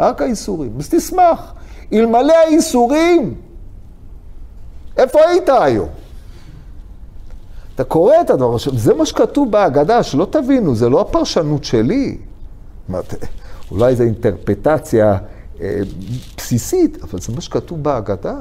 [0.00, 0.72] רק האיסורים.
[0.78, 1.54] אז תשמח.
[1.92, 3.34] אלמלא האיסורים,
[4.98, 5.88] איפה היית היום?
[7.74, 12.18] אתה קורא את הדבר, עכשיו, זה מה שכתוב בהגדה, שלא תבינו, זה לא הפרשנות שלי.
[13.70, 15.18] אולי זו אינטרפטציה
[15.60, 15.80] אה,
[16.36, 18.36] בסיסית, אבל זה מה שכתוב בהגדה.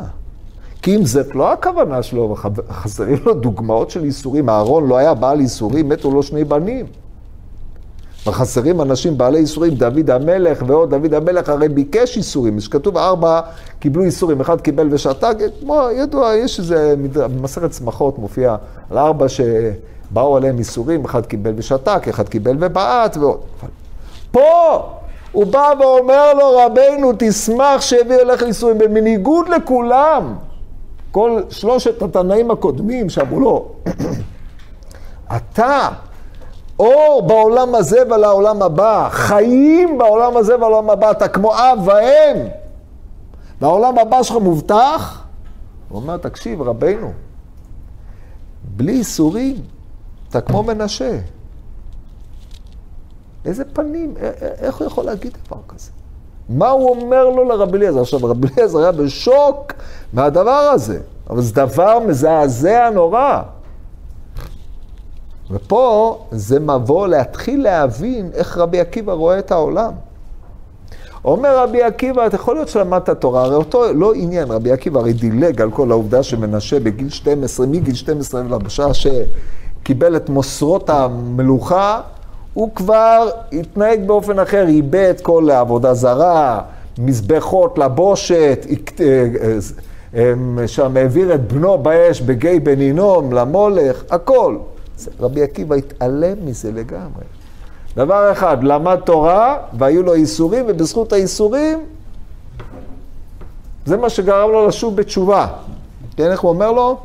[0.82, 2.36] כי אם זאת לא הכוונה שלו,
[2.70, 4.50] חסרים לו דוגמאות של איסורים.
[4.50, 6.86] אהרון לא היה בעל איסורים, מתו לו שני בנים.
[8.28, 13.42] וחסרים אנשים בעלי איסורים, דוד המלך ועוד דוד המלך הרי ביקש איסורים, שכתוב ארבע
[13.80, 18.56] קיבלו איסורים, אחד קיבל ושתק, כמו ידוע, יש איזה, במסכת צמחות מופיע
[18.90, 23.40] על ארבע שבאו עליהם איסורים, אחד קיבל ושתק, אחד קיבל ובעט ועוד.
[24.32, 24.82] פה
[25.32, 30.36] הוא בא ואומר לו, רבנו, תשמח שהביא אליך איסורים, בניגוד לכולם.
[31.12, 33.72] כל שלושת התנאים הקודמים שאמרו לו,
[35.36, 35.90] אתה
[36.80, 42.48] אור בעולם הזה ולעולם הבא, חיים בעולם הזה ולעולם הבא, אתה כמו אב ואם.
[43.62, 45.24] והעולם הבא שלך מובטח?
[45.90, 47.12] הוא אומר, תקשיב, רבנו,
[48.76, 49.56] בלי איסורים,
[50.30, 51.20] אתה כמו מנשה.
[53.46, 54.14] איזה פנים,
[54.60, 55.92] איך הוא יכול להגיד דבר כזה?
[56.50, 58.02] מה הוא אומר לו לרבי אליעזר?
[58.02, 59.74] עכשיו, רבי אליעזר היה בשוק
[60.14, 63.42] מהדבר הזה, אבל זה דבר מזעזע נורא.
[65.52, 69.92] ופה זה מבוא להתחיל להבין איך רבי עקיבא רואה את העולם.
[71.26, 75.14] אומר רבי עקיבא, אתה יכול להיות שלמדת תורה, הרי אותו לא עניין, רבי עקיבא הרי
[75.14, 82.02] דילג על כל העובדה שמנשה בגיל 12, מגיל 12 בשעה שקיבל את מוסרות המלוכה,
[82.54, 86.62] הוא כבר התנהג באופן אחר, איבד כל העבודה זרה,
[87.00, 88.66] מזבחות לבושת,
[89.00, 89.26] אה,
[90.16, 94.58] אה, שם העביר את בנו באש בגיא בן הינום למולך, הכל.
[95.20, 97.24] רבי עקיבא התעלם מזה לגמרי.
[97.96, 101.86] דבר אחד, למד תורה והיו לו איסורים, ובזכות האיסורים,
[103.86, 105.48] זה מה שגרם לו לשוב בתשובה.
[106.18, 106.98] כן, איך הוא אומר לו?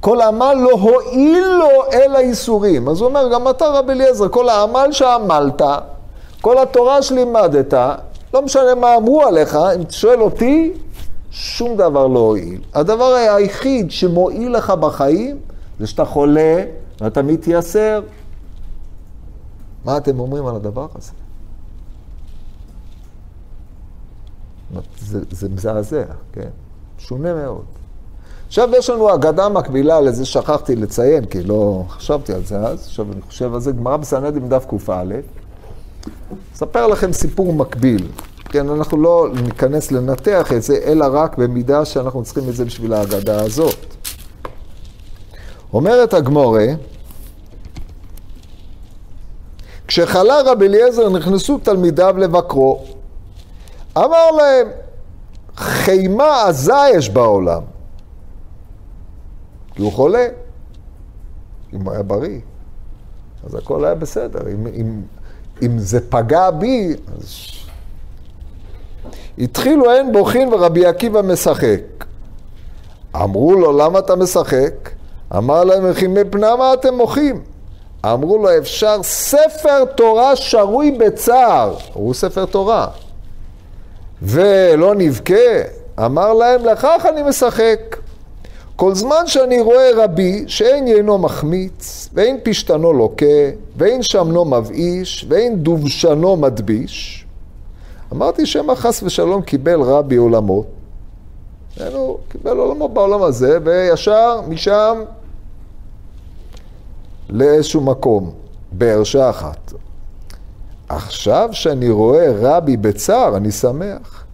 [0.00, 2.88] כל העמל לא הועיל לו אל האיסורים.
[2.88, 5.62] אז הוא אומר, גם אתה רבי אליעזר, כל העמל שעמלת,
[6.40, 7.74] כל התורה שלימדת,
[8.34, 10.72] לא משנה מה אמרו עליך, אם אתה שואל אותי,
[11.30, 12.60] שום דבר לא הועיל.
[12.74, 15.36] הדבר היחיד שמועיל לך בחיים,
[15.80, 16.64] זה שאתה חולה
[17.00, 18.00] ואתה מתייסר.
[19.84, 21.12] מה אתם אומרים על הדבר הזה?
[25.30, 26.48] זה, מזעזע, כן?
[26.98, 27.64] שונה מאוד.
[28.46, 33.12] עכשיו יש לנו אגדה מקבילה לזה, שכחתי לציין, כי לא חשבתי על זה אז, עכשיו
[33.12, 35.04] אני חושב על זה, גמרא בסנהדין דף קא.
[36.54, 38.08] אספר לכם סיפור מקביל.
[38.44, 42.92] כן, אנחנו לא ניכנס לנתח את זה, אלא רק במידה שאנחנו צריכים את זה בשביל
[42.92, 43.99] האגדה הזאת.
[45.72, 46.66] אומרת הגמורה,
[49.86, 52.84] כשחלה רבי אליעזר נכנסו תלמידיו לבקרו.
[53.98, 54.68] אמר להם,
[55.56, 57.62] חימה עזה יש בעולם.
[59.74, 60.26] כי הוא חולה.
[61.72, 62.40] אם הוא היה בריא,
[63.44, 64.48] אז הכל היה בסדר.
[64.52, 65.00] אם, אם,
[65.62, 67.46] אם זה פגע בי, אז...
[69.38, 71.80] התחילו אין בוכין ורבי עקיבא משחק.
[73.16, 74.90] אמרו לו, למה אתה משחק?
[75.36, 77.40] אמר להם, וכי מפני מה אתם מוחים?
[78.04, 81.76] אמרו לו, אפשר ספר תורה שרוי בצער.
[81.92, 82.86] הוא ספר תורה.
[84.22, 85.34] ולא נבכה?
[86.04, 87.96] אמר להם, לכך אני משחק.
[88.76, 93.26] כל זמן שאני רואה רבי שאין יינו מחמיץ, ואין פשתנו לוקה,
[93.76, 97.26] ואין שמנו מבאיש, ואין דובשנו מדביש,
[98.12, 100.66] אמרתי שמא חס ושלום קיבל רבי עולמות.
[101.94, 105.02] הוא קיבל עולמות בעולם הזה, וישר משם
[107.30, 108.30] לאיזשהו מקום,
[108.72, 109.72] בהרשעה אחת.
[110.88, 114.24] עכשיו שאני רואה רבי בצער, אני שמח.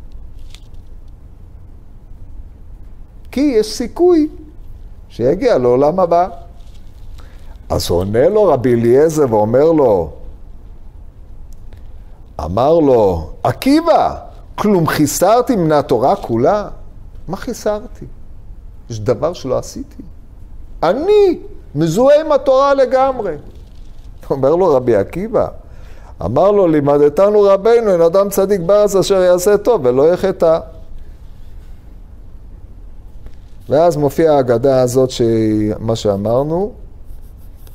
[3.30, 4.28] כי יש סיכוי
[5.08, 6.28] שיגיע לעולם הבא.
[7.68, 10.10] אז עונה לו רבי אליעזר ואומר לו,
[12.44, 14.16] אמר לו, עקיבא,
[14.54, 16.68] כלום חיסרתי מן התורה כולה?
[17.28, 18.04] מה חיסרתי?
[18.90, 20.02] יש דבר שלא עשיתי.
[20.82, 21.38] אני
[21.76, 23.34] מזוהה עם התורה לגמרי.
[24.30, 25.48] אומר לו רבי עקיבא,
[26.24, 30.58] אמר לו, לימדתנו רבנו, אין אדם צדיק בארץ אשר יעשה טוב ולא יחטא.
[33.68, 35.10] ואז מופיעה האגדה הזאת,
[35.78, 36.72] מה שאמרנו,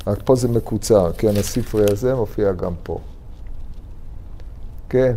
[0.08, 2.98] רק פה זה מקוצר, כן, הספרי הזה מופיע גם פה.
[4.90, 5.14] כן.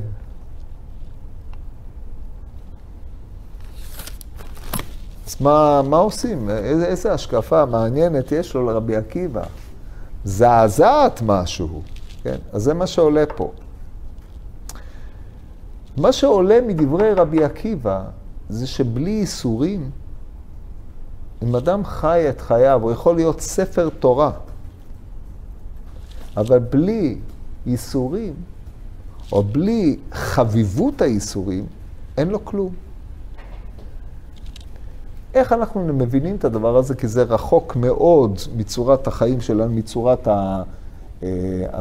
[5.35, 6.51] אז מה, מה עושים?
[6.51, 9.43] איזה, איזה השקפה מעניינת יש לו לרבי עקיבא?
[10.25, 11.83] זעזעת משהו,
[12.23, 12.37] כן?
[12.53, 13.53] אז זה מה שעולה פה.
[15.97, 18.03] מה שעולה מדברי רבי עקיבא
[18.49, 19.91] זה שבלי איסורים
[21.43, 24.31] אם אדם חי את חייו, הוא יכול להיות ספר תורה,
[26.37, 27.19] אבל בלי
[27.67, 28.35] ייסורים,
[29.33, 31.67] או בלי חביבות הייסורים,
[32.17, 32.84] אין לו כלום.
[35.35, 36.95] איך אנחנו מבינים את הדבר הזה?
[36.95, 40.29] כי זה רחוק מאוד מצורת החיים שלנו, מצורת.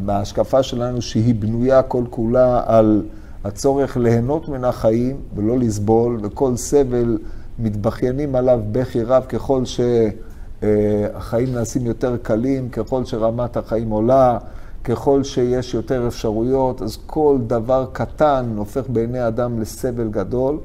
[0.07, 3.03] ההשקפה שלנו שהיא בנויה כל כולה על
[3.43, 7.17] הצורך ליהנות מן החיים ולא לסבול, וכל סבל
[7.59, 14.37] מתבכיינים עליו בכי רב ככל שהחיים נעשים יותר קלים, ככל שרמת החיים עולה,
[14.83, 20.57] ככל שיש יותר אפשרויות, אז כל דבר קטן הופך בעיני אדם לסבל גדול.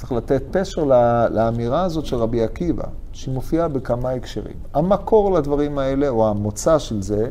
[0.00, 0.84] צריך לתת פשר
[1.30, 4.56] לאמירה הזאת של רבי עקיבא, שהיא מופיעה בכמה הקשרים.
[4.74, 7.28] המקור לדברים האלה, או המוצא של זה,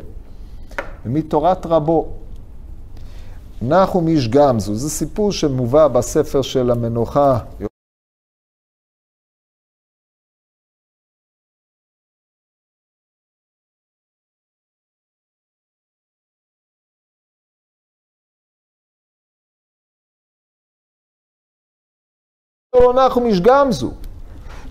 [1.06, 2.08] מתורת רבו.
[3.62, 7.38] נחום איש גמזו, זה סיפור שמובא בספר של המנוחה.
[22.92, 23.90] נחום איש גמזו.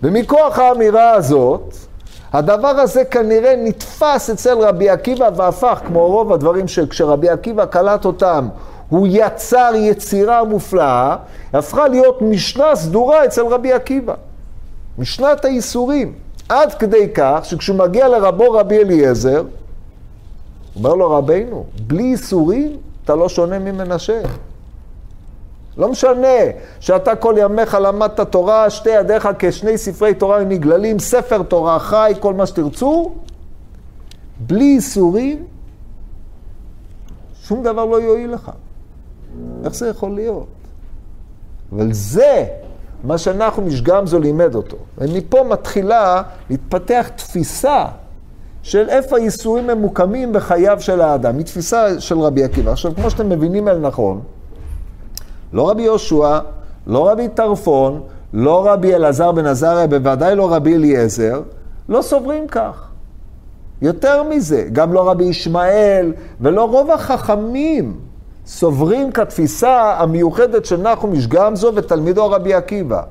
[0.02, 1.74] ומכוח האמירה הזאת,
[2.32, 8.48] הדבר הזה כנראה נתפס אצל רבי עקיבא והפך, כמו רוב הדברים שכשרבי עקיבא קלט אותם,
[8.88, 11.16] הוא יצר יצירה מופלאה,
[11.52, 14.14] הפכה להיות משנה סדורה אצל רבי עקיבא.
[14.98, 16.12] משנת הייסורים.
[16.48, 19.42] עד כדי כך שכשהוא מגיע לרבו רבי אליעזר,
[20.76, 24.20] אומר לו, רבינו, בלי ייסורים אתה לא שונה ממנשה.
[25.76, 26.38] לא משנה
[26.80, 32.34] שאתה כל ימיך למדת תורה, שתי ידיך כשני ספרי תורה נגללים, ספר תורה חי, כל
[32.34, 33.12] מה שתרצו,
[34.46, 35.44] בלי ייסורים,
[37.42, 38.50] שום דבר לא יועיל לך.
[39.64, 40.46] איך זה יכול להיות?
[41.72, 42.46] אבל זה
[43.04, 44.76] מה שאנחנו משגמזו לימד אותו.
[44.98, 47.86] ומפה מתחילה להתפתח תפיסה
[48.62, 51.36] של איפה הייסורים ממוקמים בחייו של האדם.
[51.38, 52.72] היא תפיסה של רבי עקיבא.
[52.72, 54.20] עכשיו, כמו שאתם מבינים אל נכון,
[55.52, 56.38] לא רבי יהושע,
[56.86, 58.00] לא רבי טרפון,
[58.32, 61.42] לא רבי אלעזר בן עזריה, בוודאי לא רבי אליעזר,
[61.88, 62.88] לא סוברים כך.
[63.82, 68.00] יותר מזה, גם לא רבי ישמעאל ולא רוב החכמים
[68.46, 73.02] סוברים כתפיסה המיוחדת של נחום איש גמזו ותלמידו רבי עקיבא.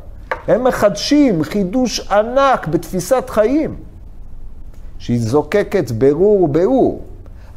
[0.48, 3.76] הם מחדשים חידוש ענק בתפיסת חיים,
[4.98, 7.02] שהיא זוקקת ברור וביאור.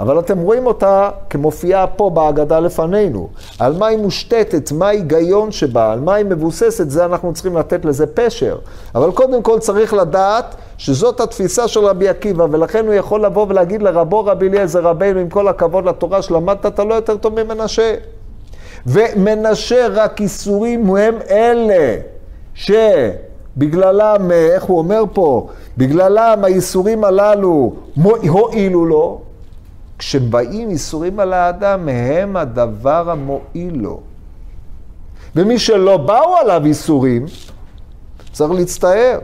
[0.03, 3.29] אבל אתם רואים אותה כמופיעה פה בהגדה לפנינו.
[3.59, 7.85] על מה היא מושתתת, מה ההיגיון שבה, על מה היא מבוססת, זה אנחנו צריכים לתת
[7.85, 8.59] לזה פשר.
[8.95, 13.83] אבל קודם כל צריך לדעת שזאת התפיסה של רבי עקיבא, ולכן הוא יכול לבוא ולהגיד
[13.83, 17.95] לרבו רבי אליעזר רבינו, עם כל הכבוד לתורה שלמדת, אתה לא יותר טוב ממנשה.
[18.87, 21.97] ומנשה רק איסורים הם אלה
[22.55, 27.73] שבגללם, איך הוא אומר פה, בגללם האיסורים הללו
[28.29, 29.21] הועילו לו,
[30.03, 34.01] כשבאים איסורים על האדם, הם הדבר המועיל לו.
[35.37, 37.27] ומי שלא באו עליו איסורים,
[38.33, 39.19] צריך להצטער.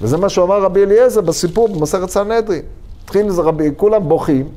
[0.00, 2.62] וזה מה שאמר רבי אליעזר בסיפור במסכת סנהדרין.
[3.04, 4.48] התחיל איזה רבי, כולם בוכים.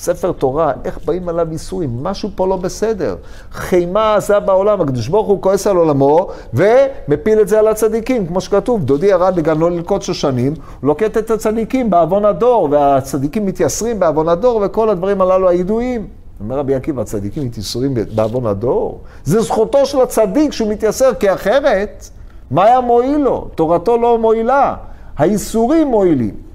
[0.00, 2.02] ספר תורה, איך באים עליו איסורים?
[2.02, 3.16] משהו פה לא בסדר.
[3.52, 8.40] חימה עזה בעולם, הקדוש ברוך הוא כועס על עולמו ומפיל את זה על הצדיקים, כמו
[8.40, 14.28] שכתוב, דודי ירד לגנו ללקוט שושנים, הוא לוקט את הצדיקים בעוון הדור, והצדיקים מתייסרים בעוון
[14.28, 16.06] הדור, וכל הדברים הללו הידועים.
[16.40, 19.00] אומר רבי עקיבא, הצדיקים מתייסרים בעוון הדור?
[19.24, 22.08] זה זכותו של הצדיק שהוא מתייסר, כי אחרת,
[22.50, 23.48] מה היה מועיל לו?
[23.54, 24.74] תורתו לא מועילה,
[25.16, 26.49] האיסורים מועילים.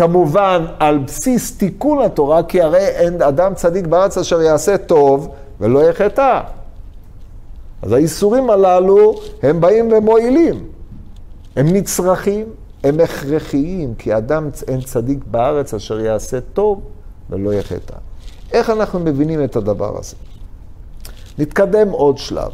[0.00, 5.28] כמובן על בסיס תיקון התורה, כי הרי אין אדם צדיק בארץ אשר יעשה טוב
[5.60, 6.40] ולא יחטא.
[7.82, 10.64] אז האיסורים הללו הם באים ומועילים.
[11.56, 12.46] הם נצרכים,
[12.84, 16.80] הם הכרחיים, כי אדם אין צדיק בארץ אשר יעשה טוב
[17.30, 17.96] ולא יחטא.
[18.52, 20.16] איך אנחנו מבינים את הדבר הזה?
[21.38, 22.50] נתקדם עוד שלב.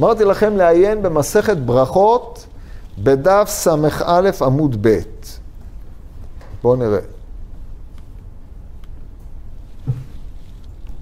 [0.00, 2.46] אמרתי לכם לעיין במסכת ברכות
[2.98, 5.00] בדף ס"א עמוד ב'.
[6.62, 7.00] בואו נראה.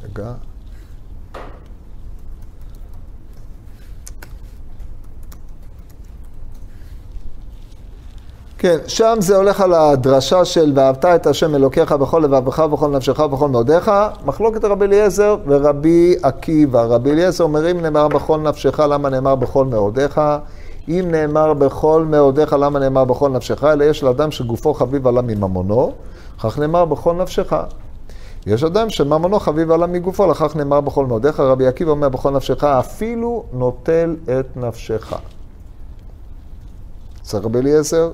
[0.05, 0.33] רגע.
[8.59, 13.19] כן, שם זה הולך על הדרשה של ואהבת את השם אלוקיך בכל לבבך ובכל נפשך
[13.19, 13.91] ובכל מאודיך.
[14.25, 16.83] מחלוקת רבי אליעזר ורבי עקיבא.
[16.83, 20.21] רבי אליעזר אומר אם נאמר בכל נפשך, למה נאמר בכל מאודיך?
[20.89, 23.65] אם נאמר בכל מאודיך, למה נאמר בכל נפשך?
[23.65, 25.93] אלא יש לאדם שגופו חביב עלה מממונו,
[26.41, 27.53] כך נאמר בכל נפשך.
[28.47, 31.41] יש אדם שממונו חביב עלה מגופו, לכך נאמר בכל מאודיך.
[31.41, 35.13] רבי עקיבא אומר בכל נפשך, אפילו נוטל את נפשך.
[37.23, 38.11] צריך רבי אליעזר,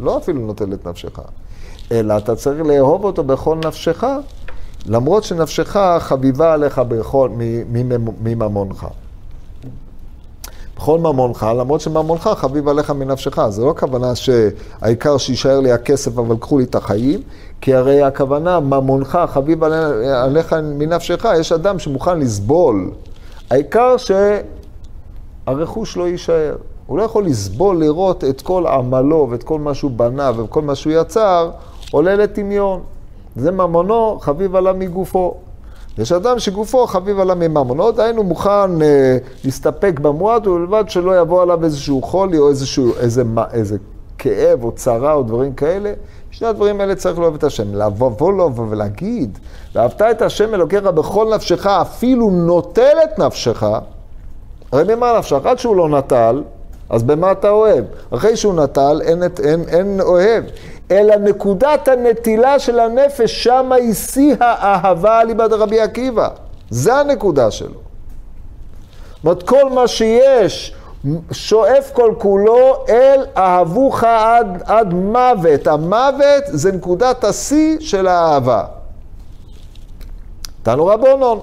[0.00, 1.18] לא אפילו נוטל את נפשך,
[1.92, 4.04] אלא אתה צריך לאהוב אותו בכל נפשך,
[4.86, 7.30] למרות שנפשך חביבה עליך בכל,
[8.22, 8.86] מממונך.
[10.76, 13.46] בכל ממונך, למרות שממונך חביב עליך מנפשך.
[13.48, 17.20] זה לא הכוונה שהעיקר שיישאר לי הכסף, אבל קחו לי את החיים,
[17.60, 19.64] כי הרי הכוונה, ממונך חביב
[20.14, 22.90] עליך מנפשך, יש אדם שמוכן לסבול.
[23.50, 23.96] העיקר
[25.46, 26.56] שהרכוש לא יישאר.
[26.86, 30.74] הוא לא יכול לסבול לראות את כל עמלו ואת כל מה שהוא בנה וכל מה
[30.74, 31.50] שהוא יצר,
[31.90, 32.80] עולה לטמיון.
[33.36, 35.34] זה ממונו חביב עליו מגופו.
[35.98, 41.64] יש אדם שגופו חביב עליו מממונו, דהיינו מוכן אה, להסתפק במועט ובלבד שלא יבוא עליו
[41.64, 43.22] איזשהו חולי או איזשהו, איזה,
[43.52, 43.76] איזה
[44.18, 45.92] כאב או צרה או דברים כאלה.
[46.30, 47.74] שני הדברים האלה צריך לאהוב את השם.
[47.74, 49.38] לבוא לו ולהגיד,
[49.74, 53.62] ואהבת את השם אלוקיך בכל נפשך, אפילו נוטל את נפשך,
[54.72, 55.40] הרי ממה נפשך?
[55.44, 56.42] עד שהוא לא נטל,
[56.90, 57.84] אז במה אתה אוהב?
[58.10, 60.44] אחרי שהוא נטל, אין, אין, אין אוהב.
[60.90, 66.28] אלא נקודת הנטילה של הנפש, שמה היא שיא האהבה אליבא דרבי עקיבא.
[66.70, 67.80] זה הנקודה שלו.
[69.24, 70.74] זאת כל מה שיש
[71.32, 75.66] שואף כל כולו אל אהבוך עד, עד מוות.
[75.66, 78.64] המוות זה נקודת השיא של האהבה.
[80.62, 81.40] תנו רבונון.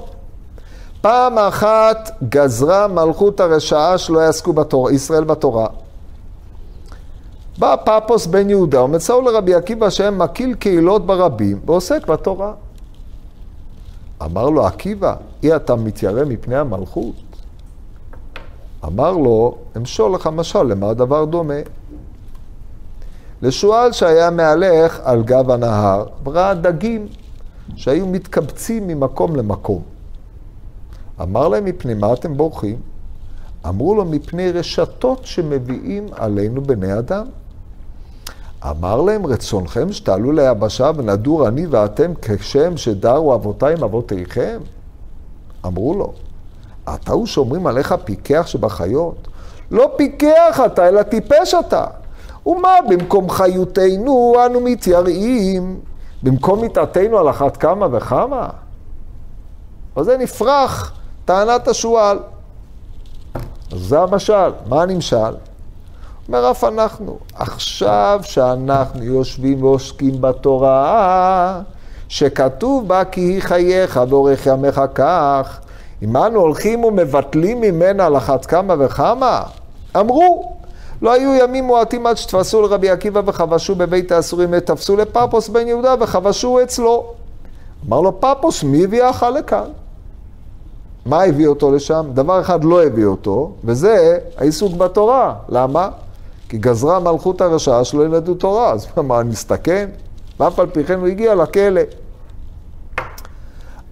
[1.01, 5.67] פעם אחת גזרה מלכות הרשעה שלא יעסקו בתורה, ישראל בתורה.
[7.57, 12.53] בא פפוס בן יהודה ומצאו לרבי עקיבא שהם מקיל קהילות ברבים ועוסק בתורה.
[14.23, 17.15] אמר לו עקיבא, אי אתה מתיירא מפני המלכות?
[18.85, 21.59] אמר לו, אמשול לך משל, למה הדבר דומה?
[23.41, 27.07] לשועל שהיה מהלך על גב הנהר, וראה דגים
[27.75, 29.81] שהיו מתקבצים ממקום למקום.
[31.21, 32.77] אמר להם, מפני מה אתם בורחים?
[33.67, 37.25] אמרו לו, מפני רשתות שמביאים עלינו בני אדם.
[38.69, 44.59] אמר להם, רצונכם שתעלו ליבשה ונדור אני ואתם כשם שדרו אבותיי עם אבותיכם?
[45.65, 46.13] אמרו לו,
[46.95, 49.27] אתה הוא שאומרים עליך פיקח שבחיות?
[49.71, 51.85] לא פיקח אתה, אלא טיפש אתה.
[52.45, 55.79] ומה במקום חיותנו אנו מתייראים?
[56.23, 58.49] במקום מיתתנו על אחת כמה וכמה?
[59.95, 60.93] אז זה נפרח
[61.25, 62.19] טענת השועל.
[63.71, 64.51] זה המשל.
[64.69, 65.35] מה הנמשל?
[66.27, 67.17] אומר אף אנחנו.
[67.35, 71.61] עכשיו שאנחנו יושבים ועוסקים בתורה,
[72.09, 75.59] שכתוב בה כי היא חייך ואורך ימיך כך,
[76.03, 79.43] אם אנו הולכים ומבטלים ממנה על אחת כמה וכמה,
[79.99, 80.53] אמרו,
[81.01, 85.95] לא היו ימים מועטים עד שתפסו לרבי עקיבא וחבשו בבית האסורים ותפסו לפפוס בן יהודה
[85.99, 87.13] וחבשו אצלו.
[87.87, 89.67] אמר לו, פפוס, מי הביאך לכאן?
[91.05, 92.05] מה הביא אותו לשם?
[92.13, 95.33] דבר אחד לא הביא אותו, וזה העיסוק בתורה.
[95.49, 95.89] למה?
[96.53, 98.71] כי גזרה מלכות הרשעה שלא ילמדו תורה.
[98.71, 99.89] אז מה, אני מסתכן?
[100.39, 101.81] ואף על פי כן הוא הגיע לכלא.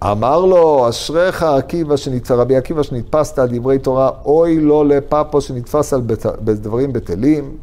[0.04, 5.92] אמר לו, אשריך עקיבא, שנתפס, רבי עקיבא שנתפסת על דברי תורה, אוי לו לפפו שנתפס
[5.92, 7.56] על בת, בדברים בטלים.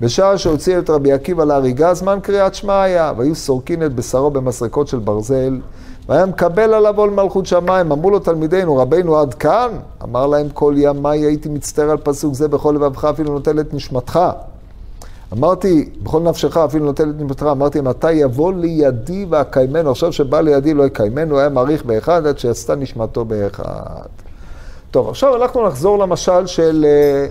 [0.00, 4.88] בשעה שהוציא את רבי עקיבא להריגה, זמן קריאת שמע היה, והיו סורקין את בשרו במסרקות
[4.88, 5.60] של ברזל,
[6.08, 7.92] והיה מקבל עליו עול מלכות שמיים.
[7.92, 9.68] אמרו לו תלמידינו, רבינו עד כאן?
[10.02, 14.20] אמר להם, כל ימיי הייתי מצטער על פסוק זה בכל לבבך, אפילו נוטל את נשמתך.
[15.32, 19.90] אמרתי, בכל נפשך אפילו נוטל את נשמתך, אמרתי, מתי יבוא לידי ואקיימנו?
[19.90, 24.06] עכשיו שבא לידי לא יקיימנו, היה מעריך באחד עד שיצתה נשמתו באחד.
[24.90, 27.26] טוב, עכשיו אנחנו נחזור למשל של אה,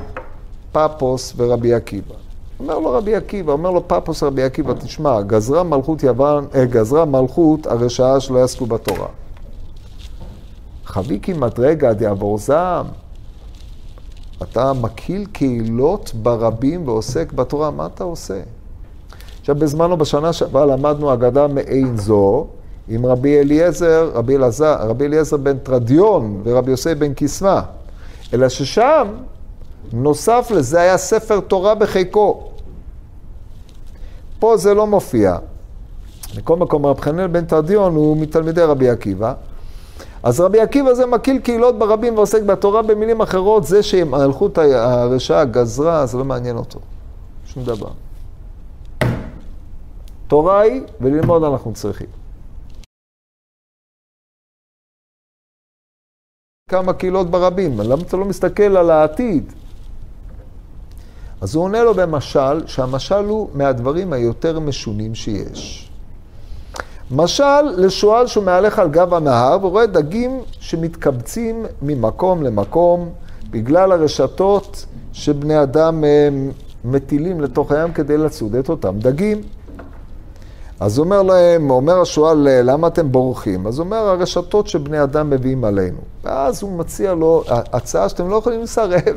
[0.72, 2.27] פפוס ורבי עקיבא.
[2.60, 7.06] אומר לו רבי עקיבא, אומר לו פפוס רבי עקיבא, תשמע, גזרה מלכות יוון, אה, גזרה
[7.06, 9.08] מלכות הרשעה שלא יעסקו בתורה.
[10.86, 12.86] חביקי מדרגה דיעבור זעם.
[14.44, 18.42] אתה מקיל קהילות ברבים ועוסק בתורה, מה אתה עושה?
[19.40, 22.48] עכשיו, בזמנו, בשנה שעברה למדנו אגדה מעין זו
[22.88, 27.60] עם רבי אליעזר, רבי, אלעזר, רבי אליעזר בן טרדיון ורבי יוסי בן קיסמא.
[28.34, 29.08] אלא ששם
[29.94, 32.52] נוסף לזה היה ספר תורה בחיקו.
[34.40, 35.38] פה זה לא מופיע.
[36.36, 39.34] בכל מקום רב חנן בן תרדיון הוא מתלמידי רבי עקיבא.
[40.24, 46.06] אז רבי עקיבא זה מקיל קהילות ברבים ועוסק בתורה במילים אחרות, זה שמלכות הרשעה גזרה,
[46.06, 46.80] זה לא מעניין אותו.
[47.46, 47.90] שום דבר.
[50.28, 52.08] תורה היא, וללמוד אנחנו צריכים.
[56.70, 59.54] כמה קהילות ברבים, למה אתה לא מסתכל על העתיד?
[61.42, 65.90] אז הוא עונה לו במשל, שהמשל הוא מהדברים היותר משונים שיש.
[67.12, 73.10] משל לשועל שהוא מהלך על גב הנהר ורואה דגים שמתקבצים ממקום למקום
[73.50, 76.30] בגלל הרשתות שבני אדם אה,
[76.86, 79.42] מטילים לתוך הים כדי לצוד את אותם דגים.
[80.80, 83.68] אז אומר להם, אומר השועל, למה אתם בורחים?
[83.68, 85.98] אז אומר, הרשתות שבני אדם מביאים עלינו.
[86.24, 89.16] ואז הוא מציע לו הצעה שאתם לא יכולים לסרב.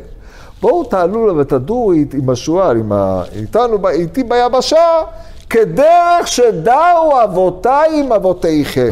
[0.61, 3.23] בואו תעלו לו ותדורו עם השועל, עם ה...
[3.35, 5.01] איתנו, איתי ביבשה,
[5.49, 8.91] כדרך שדרו אבותיי עם אבותיכם.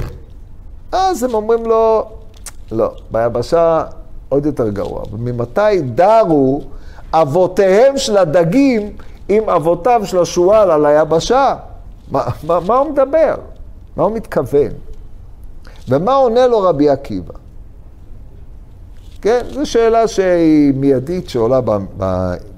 [0.91, 2.05] אז הם אומרים לו,
[2.71, 3.83] לא, ביבשה
[4.29, 5.03] עוד יותר גרוע.
[5.11, 6.61] ממתי דרו
[7.13, 8.93] אבותיהם של הדגים
[9.29, 11.55] עם אבותיו של השועל על היבשה?
[12.11, 13.35] מה, מה, מה הוא מדבר?
[13.97, 14.71] מה הוא מתכוון?
[15.89, 17.33] ומה עונה לו רבי עקיבא?
[19.21, 21.59] כן, זו שאלה שהיא מיידית שעולה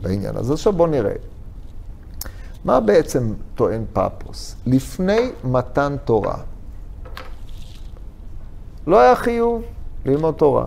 [0.02, 0.38] בעניין.
[0.38, 1.14] אז עכשיו בואו נראה.
[2.66, 4.56] מה בעצם טוען פפוס?
[4.66, 6.36] לפני מתן תורה,
[8.88, 9.62] לא היה חיוב
[10.06, 10.66] ללמוד תורה.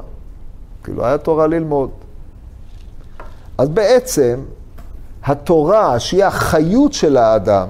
[0.84, 1.90] כאילו, היה תורה ללמוד.
[3.58, 4.40] אז בעצם,
[5.24, 7.68] התורה, שהיא החיות של האדם,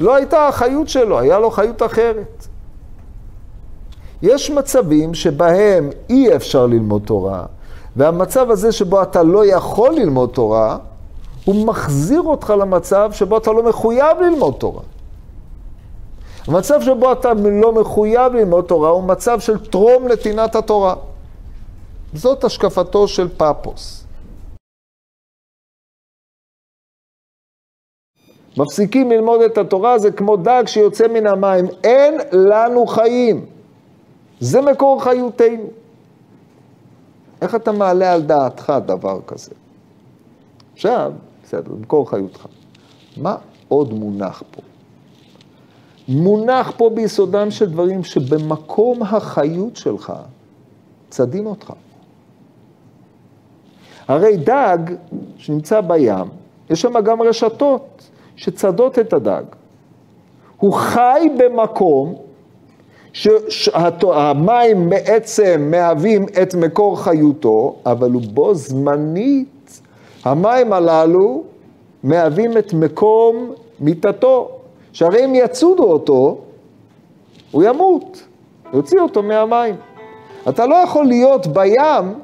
[0.00, 2.37] לא הייתה החיות שלו, היה לו חיות אחרת.
[4.22, 7.46] יש מצבים שבהם אי אפשר ללמוד תורה,
[7.96, 10.78] והמצב הזה שבו אתה לא יכול ללמוד תורה,
[11.44, 14.82] הוא מחזיר אותך למצב שבו אתה לא מחויב ללמוד תורה.
[16.46, 20.94] המצב שבו אתה לא מחויב ללמוד תורה הוא מצב של טרום נתינת התורה.
[22.14, 24.04] זאת השקפתו של פפוס.
[28.56, 31.66] מפסיקים ללמוד את התורה, זה כמו דג שיוצא מן המים.
[31.84, 33.57] אין לנו חיים.
[34.40, 35.66] זה מקור חיותנו.
[37.42, 39.50] איך אתה מעלה על דעתך דבר כזה?
[40.72, 41.12] עכשיו,
[41.44, 42.46] בסדר, מקור חיותך.
[43.16, 43.36] מה
[43.68, 44.62] עוד מונח פה?
[46.08, 50.12] מונח פה ביסודם של דברים שבמקום החיות שלך
[51.10, 51.72] צדים אותך.
[54.08, 54.78] הרי דג
[55.36, 56.28] שנמצא בים,
[56.70, 59.42] יש שם גם רשתות שצדות את הדג.
[60.56, 62.14] הוא חי במקום
[63.48, 69.80] שהמים בעצם מהווים את מקור חיותו, אבל הוא בו זמנית,
[70.24, 71.42] המים הללו
[72.02, 74.48] מהווים את מקום מיתתו.
[74.92, 76.38] שהרי אם יצודו אותו,
[77.50, 78.22] הוא ימות,
[78.72, 79.74] יוציא אותו מהמים.
[80.48, 82.14] אתה לא יכול להיות בים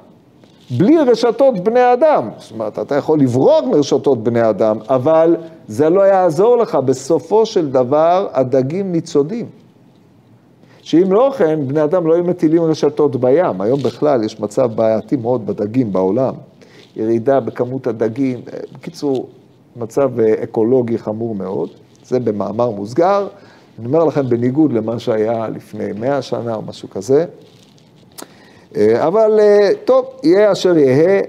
[0.70, 2.28] בלי רשתות בני אדם.
[2.38, 5.36] זאת אומרת, אתה יכול לברוח מרשתות בני אדם, אבל
[5.68, 6.74] זה לא יעזור לך.
[6.74, 9.63] בסופו של דבר, הדגים ניצודים.
[10.84, 13.60] שאם לא כן, בני אדם לא היו מטילים רשתות בים.
[13.60, 16.34] היום בכלל יש מצב בעייתי מאוד בדגים בעולם.
[16.96, 18.40] ירידה בכמות הדגים,
[18.72, 19.28] בקיצור,
[19.76, 21.68] מצב אקולוגי חמור מאוד.
[22.04, 23.28] זה במאמר מוסגר.
[23.78, 27.24] אני אומר לכם, בניגוד למה שהיה לפני מאה שנה או משהו כזה.
[28.78, 29.40] אבל
[29.84, 31.22] טוב, יהיה אשר יהא.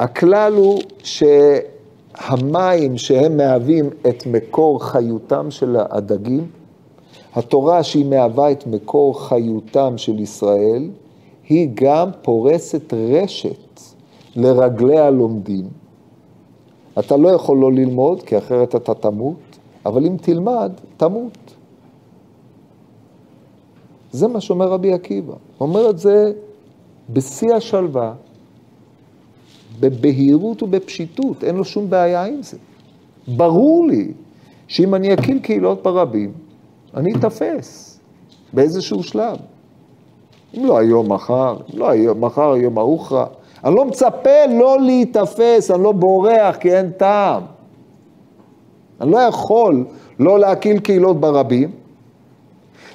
[0.00, 6.46] הכלל הוא שהמים שהם מהווים את מקור חיותם של הדגים,
[7.36, 10.90] התורה שהיא מהווה את מקור חיותם של ישראל,
[11.48, 13.80] היא גם פורסת רשת
[14.36, 15.68] לרגלי הלומדים.
[16.98, 21.54] אתה לא יכול לא ללמוד, כי אחרת אתה תמות, אבל אם תלמד, תמות.
[24.12, 25.32] זה מה שאומר רבי עקיבא.
[25.32, 26.32] הוא אומר את זה
[27.10, 28.14] בשיא השלווה,
[29.80, 32.56] בבהירות ובפשיטות, אין לו שום בעיה עם זה.
[33.28, 34.12] ברור לי
[34.68, 36.32] שאם אני אקים קהילות ברבים,
[36.96, 38.00] אני אתפס
[38.52, 39.36] באיזשהו שלב.
[40.54, 43.26] אם לא היום, מחר, אם לא היום, מחר, היום ההוכרע.
[43.64, 47.42] אני לא מצפה לא להיתפס, אני לא בורח כי אין טעם.
[49.00, 49.84] אני לא יכול
[50.18, 51.70] לא להקיל קהילות ברבים,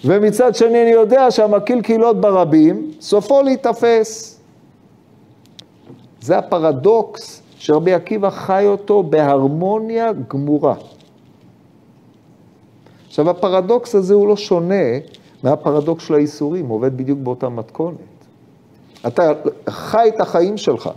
[0.06, 4.39] ומצד שני אני יודע שהמקיל קהילות ברבים, סופו להיתפס.
[6.22, 10.76] זה הפרדוקס שרבי עקיבא חי אותו בהרמוניה גמורה.
[13.12, 14.86] עכשיו, הפרדוקס הזה הוא לא שונה
[15.43, 17.97] מהפרדוקס של האיסורים, הוא עובד בדיוק באותה מתכונת.
[19.07, 19.32] אתה
[19.70, 20.89] חי את החיים שלך,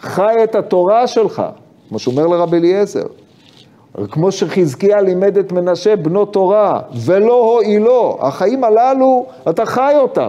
[0.00, 1.42] חי את התורה שלך,
[1.88, 3.06] כמו שאומר לרבי אליעזר.
[4.10, 10.28] כמו שחזקיה לימד את מנשה בנו תורה, ולא הועילו, החיים הללו, אתה חי אותם.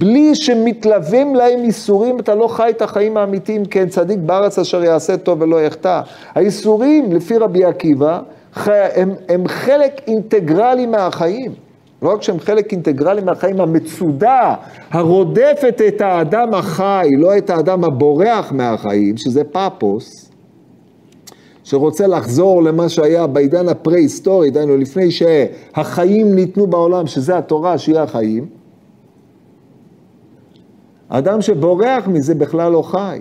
[0.00, 5.16] בלי שמתלווים להם איסורים, אתה לא חי את החיים האמיתיים, כן, צדיק בארץ אשר יעשה
[5.16, 6.00] טוב ולא יחטא.
[6.34, 8.20] האיסורים, לפי רבי עקיבא,
[8.56, 11.54] הם, הם חלק אינטגרלי מהחיים.
[12.02, 14.54] לא רק שהם חלק אינטגרלי מהחיים, המצודה
[14.90, 20.30] הרודפת את האדם החי, לא את האדם הבורח מהחיים, שזה פאפוס,
[21.64, 28.46] שרוצה לחזור למה שהיה בעידן הפרה-היסטורי, דהיינו לפני שהחיים ניתנו בעולם, שזה התורה, שהיא החיים,
[31.08, 33.20] אדם שבורח מזה בכלל לא חי.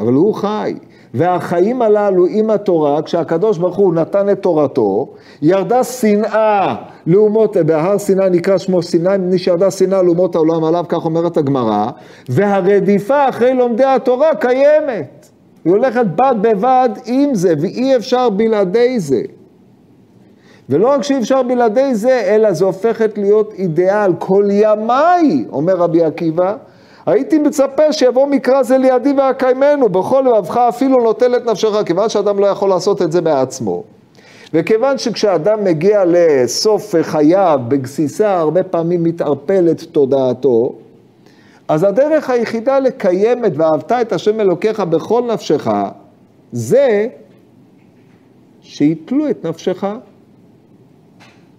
[0.00, 0.74] אבל הוא חי.
[1.14, 5.08] והחיים הללו עם התורה, כשהקדוש ברוך הוא נתן את תורתו,
[5.42, 6.74] ירדה שנאה
[7.06, 11.90] לאומות, בהר סיני נקרא שמו סיני, מפני שירדה שנאה לאומות העולם עליו, כך אומרת הגמרא,
[12.28, 15.28] והרדיפה אחרי לומדי התורה קיימת.
[15.64, 19.22] היא הולכת בד בבד עם זה, ואי אפשר בלעדי זה.
[20.68, 24.12] ולא רק שאי אפשר בלעדי זה, אלא זה הופכת להיות אידיאל.
[24.18, 26.56] כל ימיי, אומר רבי עקיבא,
[27.06, 32.38] הייתי מצפה שיבוא מקרא זה לידי ואקיימנו, בכל לבבך אפילו נוטל את נפשך, כיוון שאדם
[32.38, 33.82] לא יכול לעשות את זה בעצמו.
[34.54, 40.74] וכיוון שכשאדם מגיע לסוף חייו בגסיסה, הרבה פעמים מתערפלת תודעתו,
[41.68, 45.68] אז הדרך היחידה לקיים את ואהבת את השם אלוקיך בכל נפשך,
[46.52, 47.06] זה
[48.62, 49.84] שיתלו את נפשך.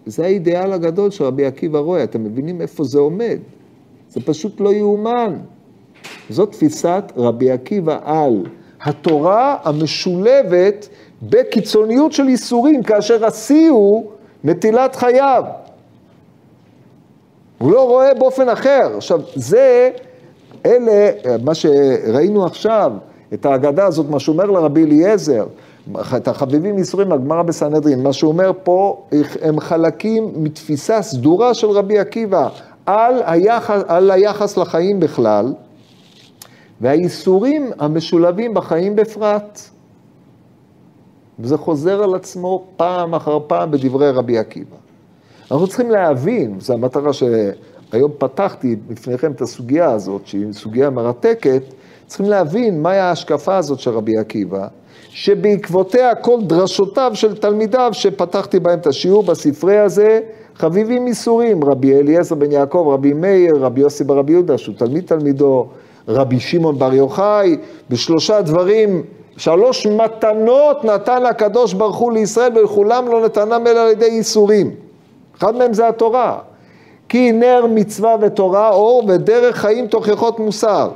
[0.05, 3.39] זה האידיאל הגדול של רבי עקיבא רואה, אתם מבינים איפה זה עומד?
[4.13, 5.35] זה פשוט לא יאומן.
[6.29, 8.45] זאת תפיסת רבי עקיבא על
[8.83, 10.87] התורה המשולבת
[11.23, 14.11] בקיצוניות של איסורים, כאשר השיא הוא
[14.43, 15.43] נטילת חייו.
[17.57, 18.93] הוא לא רואה באופן אחר.
[18.97, 19.89] עכשיו, זה,
[20.65, 21.11] אלה,
[21.43, 22.91] מה שראינו עכשיו,
[23.33, 25.45] את ההגדה הזאת, מה שאומר לרבי אליעזר,
[26.17, 29.03] את החביבים איסורים, הגמרא בסנהדרין, מה שהוא אומר פה,
[29.41, 32.49] הם חלקים מתפיסה סדורה של רבי עקיבא
[32.85, 35.53] על היחס, על היחס לחיים בכלל,
[36.81, 39.59] והאיסורים המשולבים בחיים בפרט.
[41.39, 44.75] וזה חוזר על עצמו פעם אחר פעם בדברי רבי עקיבא.
[45.51, 51.63] אנחנו צריכים להבין, זו המטרה שהיום פתחתי בפניכם את הסוגיה הזאת, שהיא סוגיה מרתקת,
[52.07, 54.67] צריכים להבין מהי ההשקפה הזאת של רבי עקיבא,
[55.09, 60.19] שבעקבותיה כל דרשותיו של תלמידיו, שפתחתי בהם את השיעור בספרי הזה,
[60.61, 65.67] חביבים איסורים, רבי אליעזר בן יעקב, רבי מאיר, רבי יוסי ברבי יהודה, שהוא תלמיד תלמידו,
[66.07, 67.57] רבי שמעון בר יוחאי,
[67.89, 69.03] בשלושה דברים,
[69.37, 74.71] שלוש מתנות נתן הקדוש ברוך הוא לישראל ולכולם לא נתנם אלא על ידי איסורים.
[75.37, 76.39] אחד מהם זה התורה.
[77.09, 80.89] כי נר מצווה ותורה אור ודרך חיים תוכחות מוסר.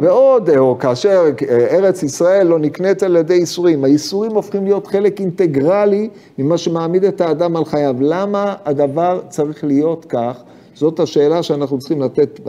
[0.00, 6.08] ועוד, או כאשר ארץ ישראל לא נקנית על ידי איסורים, האיסורים הופכים להיות חלק אינטגרלי
[6.38, 7.96] ממה שמעמיד את האדם על חייו.
[8.00, 10.42] למה הדבר צריך להיות כך?
[10.74, 12.40] זאת השאלה שאנחנו צריכים לתת,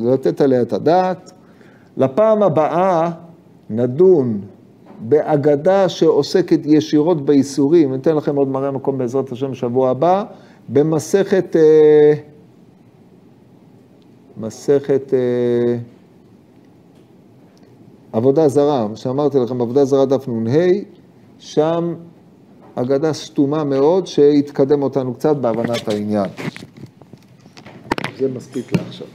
[0.00, 1.32] לתת עליה את הדעת.
[1.96, 3.10] לפעם הבאה
[3.70, 4.40] נדון
[5.00, 10.24] באגדה שעוסקת ישירות באיסורים, אני אתן לכם עוד מראה מקום בעזרת השם בשבוע הבא,
[10.68, 12.14] במסכת, אה,
[14.36, 15.76] מסכת אה,
[18.12, 20.68] עבודה זרה, שאמרתי לכם, עבודה זרה דף נ"ה,
[21.38, 21.94] שם
[22.74, 26.30] אגדה סתומה מאוד שהתקדם אותנו קצת בהבנת העניין.
[28.18, 29.06] זה מספיק לעכשיו.